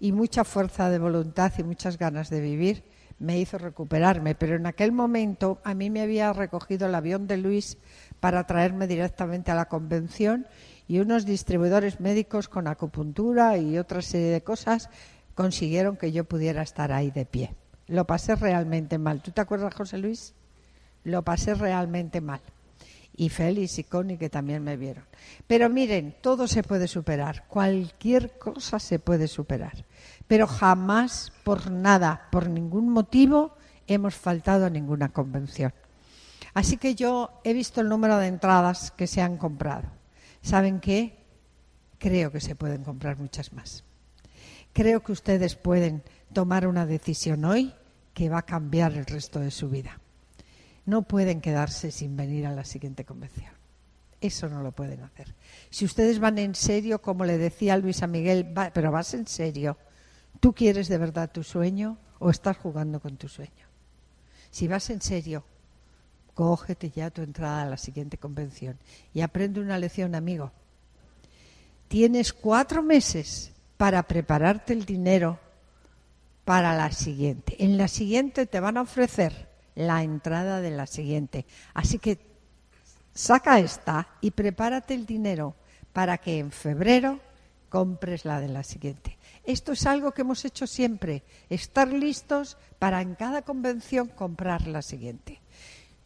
y 0.00 0.12
mucha 0.12 0.44
fuerza 0.44 0.90
de 0.90 0.98
voluntad 0.98 1.52
y 1.58 1.62
muchas 1.62 1.98
ganas 1.98 2.28
de 2.28 2.40
vivir 2.40 2.84
me 3.18 3.38
hizo 3.38 3.58
recuperarme, 3.58 4.34
pero 4.34 4.56
en 4.56 4.66
aquel 4.66 4.92
momento 4.92 5.60
a 5.64 5.74
mí 5.74 5.88
me 5.88 6.02
había 6.02 6.32
recogido 6.32 6.86
el 6.86 6.94
avión 6.94 7.26
de 7.26 7.36
Luis 7.36 7.78
para 8.20 8.46
traerme 8.46 8.86
directamente 8.86 9.50
a 9.50 9.54
la 9.54 9.66
convención 9.66 10.46
y 10.88 10.98
unos 10.98 11.24
distribuidores 11.24 12.00
médicos 12.00 12.48
con 12.48 12.66
acupuntura 12.66 13.56
y 13.56 13.78
otra 13.78 14.02
serie 14.02 14.28
de 14.28 14.42
cosas 14.42 14.90
consiguieron 15.34 15.96
que 15.96 16.12
yo 16.12 16.24
pudiera 16.24 16.62
estar 16.62 16.92
ahí 16.92 17.10
de 17.10 17.26
pie. 17.26 17.54
Lo 17.86 18.06
pasé 18.06 18.34
realmente 18.36 18.98
mal. 18.98 19.22
¿Tú 19.22 19.30
te 19.30 19.40
acuerdas, 19.40 19.74
José 19.74 19.98
Luis? 19.98 20.34
Lo 21.02 21.22
pasé 21.22 21.54
realmente 21.54 22.20
mal. 22.20 22.40
Y 23.16 23.28
Félix 23.28 23.78
y 23.78 23.84
Connie 23.84 24.16
que 24.16 24.30
también 24.30 24.64
me 24.64 24.76
vieron. 24.76 25.04
Pero 25.46 25.68
miren, 25.68 26.16
todo 26.20 26.48
se 26.48 26.62
puede 26.62 26.88
superar. 26.88 27.46
Cualquier 27.46 28.38
cosa 28.38 28.78
se 28.78 28.98
puede 28.98 29.28
superar. 29.28 29.84
Pero 30.26 30.46
jamás, 30.46 31.32
por 31.44 31.70
nada, 31.70 32.28
por 32.32 32.48
ningún 32.48 32.88
motivo, 32.88 33.54
hemos 33.86 34.14
faltado 34.14 34.66
a 34.66 34.70
ninguna 34.70 35.10
convención. 35.10 35.72
Así 36.54 36.76
que 36.76 36.94
yo 36.94 37.40
he 37.44 37.52
visto 37.52 37.80
el 37.80 37.88
número 37.88 38.16
de 38.18 38.28
entradas 38.28 38.90
que 38.92 39.06
se 39.06 39.20
han 39.20 39.36
comprado. 39.36 39.88
¿Saben 40.40 40.80
qué? 40.80 41.18
Creo 41.98 42.32
que 42.32 42.40
se 42.40 42.56
pueden 42.56 42.82
comprar 42.82 43.18
muchas 43.18 43.52
más 43.52 43.83
creo 44.74 45.02
que 45.02 45.12
ustedes 45.12 45.54
pueden 45.54 46.02
tomar 46.34 46.66
una 46.66 46.84
decisión 46.84 47.46
hoy 47.46 47.72
que 48.12 48.28
va 48.28 48.38
a 48.38 48.42
cambiar 48.46 48.92
el 48.92 49.06
resto 49.06 49.40
de 49.40 49.50
su 49.50 49.70
vida. 49.70 50.00
no 50.86 51.00
pueden 51.00 51.40
quedarse 51.40 51.90
sin 51.90 52.14
venir 52.14 52.46
a 52.46 52.52
la 52.52 52.66
siguiente 52.66 53.06
convención. 53.06 53.54
Eso 54.20 54.50
no 54.50 54.62
lo 54.62 54.72
pueden 54.72 55.02
hacer. 55.02 55.34
Si 55.70 55.86
ustedes 55.86 56.18
van 56.18 56.36
en 56.36 56.54
serio, 56.54 57.00
como 57.00 57.24
le 57.24 57.38
decía 57.38 57.78
Luis 57.78 58.02
a 58.02 58.06
Miguel, 58.06 58.52
pero 58.74 58.92
vas 58.92 59.14
en 59.14 59.26
serio, 59.26 59.78
¿tú 60.40 60.52
quieres 60.52 60.88
de 60.88 60.98
verdad 60.98 61.30
tu 61.32 61.42
sueño 61.42 61.96
o 62.18 62.28
estás 62.28 62.58
jugando 62.58 63.00
con 63.00 63.16
tu 63.16 63.28
sueño? 63.28 63.66
Si 64.50 64.68
vas 64.68 64.90
en 64.90 65.00
serio, 65.00 65.42
cógete 66.34 66.90
ya 66.90 67.08
tu 67.08 67.22
entrada 67.22 67.62
a 67.62 67.66
la 67.66 67.78
siguiente 67.78 68.18
convención 68.18 68.78
y 69.14 69.22
aprende 69.22 69.60
una 69.60 69.78
lección, 69.78 70.14
amigo. 70.14 70.52
Tienes 71.88 72.34
cuatro 72.34 72.82
meses 72.82 73.53
para 73.76 74.02
prepararte 74.04 74.72
el 74.72 74.84
dinero 74.84 75.38
para 76.44 76.74
la 76.76 76.92
siguiente. 76.92 77.56
En 77.62 77.76
la 77.78 77.88
siguiente 77.88 78.46
te 78.46 78.60
van 78.60 78.76
a 78.76 78.82
ofrecer 78.82 79.48
la 79.74 80.02
entrada 80.02 80.60
de 80.60 80.70
la 80.70 80.86
siguiente. 80.86 81.46
Así 81.72 81.98
que 81.98 82.18
saca 83.12 83.58
esta 83.58 84.08
y 84.20 84.30
prepárate 84.32 84.94
el 84.94 85.06
dinero 85.06 85.56
para 85.92 86.18
que 86.18 86.38
en 86.38 86.50
febrero 86.50 87.20
compres 87.68 88.24
la 88.24 88.40
de 88.40 88.48
la 88.48 88.62
siguiente. 88.62 89.18
Esto 89.44 89.72
es 89.72 89.86
algo 89.86 90.12
que 90.12 90.22
hemos 90.22 90.44
hecho 90.44 90.66
siempre, 90.66 91.22
estar 91.50 91.88
listos 91.88 92.56
para 92.78 93.02
en 93.02 93.14
cada 93.14 93.42
convención 93.42 94.08
comprar 94.08 94.66
la 94.66 94.80
siguiente. 94.80 95.40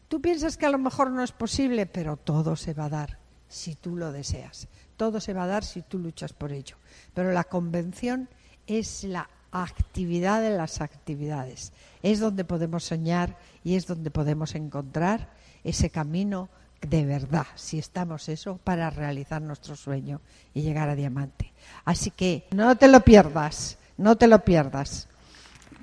Tú 0.09 0.21
piensas 0.21 0.57
que 0.57 0.67
a 0.67 0.71
lo 0.71 0.79
mejor 0.79 1.11
no 1.11 1.23
es 1.23 1.33
posible, 1.33 1.87
pero 1.87 2.17
todo 2.17 2.57
se 2.57 2.75
va 2.75 2.87
a 2.87 2.91
dar 2.91 3.19
si 3.49 3.75
tú 3.75 3.97
lo 3.97 4.13
deseas. 4.13 4.69
Todo 4.99 5.21
se 5.21 5.33
va 5.33 5.45
a 5.45 5.47
dar 5.47 5.65
si 5.65 5.81
tú 5.81 5.99
luchas 5.99 6.35
por 6.35 6.53
ello. 6.53 6.77
Pero 7.15 7.33
la 7.33 7.45
convención 7.45 8.29
es 8.67 9.05
la 9.05 9.31
actividad 9.51 10.43
de 10.43 10.51
las 10.51 10.83
actividades. 10.83 11.73
Es 12.03 12.21
donde 12.21 12.45
podemos 12.45 12.85
soñar 12.85 13.39
y 13.65 13.77
es 13.77 13.87
donde 13.87 14.11
podemos 14.11 14.55
encontrar 14.55 15.31
ese 15.65 15.89
camino 15.89 16.51
de 16.81 17.05
verdad, 17.07 17.47
si 17.55 17.79
estamos 17.79 18.29
eso, 18.29 18.59
para 18.63 18.91
realizar 18.91 19.41
nuestro 19.41 19.77
sueño 19.77 20.21
y 20.53 20.63
llegar 20.63 20.89
a 20.89 20.95
diamante. 20.95 21.53
Así 21.85 22.11
que 22.11 22.47
no 22.51 22.77
te 22.77 22.89
lo 22.89 23.01
pierdas, 23.01 23.79
no 23.97 24.17
te 24.17 24.27
lo 24.27 24.45
pierdas. 24.45 25.09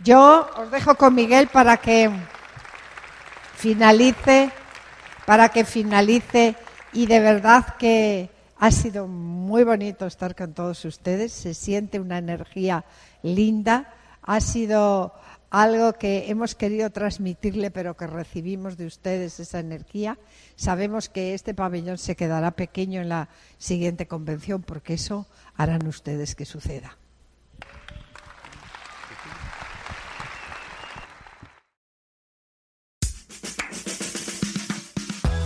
Yo 0.04 0.49
os 0.58 0.71
dejo 0.71 0.95
con 0.95 1.15
Miguel 1.15 1.47
para 1.47 1.78
que 1.78 2.12
finalice, 3.56 4.51
para 5.25 5.49
que 5.49 5.65
finalice 5.65 6.56
y 6.93 7.06
de 7.08 7.19
verdad 7.19 7.75
que 7.78 8.35
ha 8.57 8.71
sido 8.71 9.07
muy 9.07 9.63
bonito 9.63 10.05
estar 10.05 10.35
con 10.35 10.53
todos 10.53 10.85
ustedes, 10.85 11.31
se 11.31 11.53
siente 11.53 11.99
una 11.99 12.17
energía 12.17 12.85
linda, 13.21 13.93
ha 14.21 14.39
sido 14.39 15.13
algo 15.49 15.93
que 15.93 16.29
hemos 16.29 16.55
querido 16.55 16.89
transmitirle, 16.89 17.71
pero 17.71 17.95
que 17.95 18.07
recibimos 18.07 18.75
de 18.77 18.87
ustedes 18.87 19.39
esa 19.39 19.59
energía. 19.59 20.17
Sabemos 20.55 21.07
que 21.07 21.33
este 21.33 21.53
pabellón 21.53 21.97
se 21.97 22.15
quedará 22.15 22.51
pequeño 22.51 23.01
en 23.01 23.09
la 23.09 23.29
siguiente 23.57 24.07
convención, 24.07 24.63
porque 24.63 24.95
eso 24.95 25.27
harán 25.55 25.87
ustedes 25.87 26.35
que 26.35 26.45
suceda. 26.45 26.97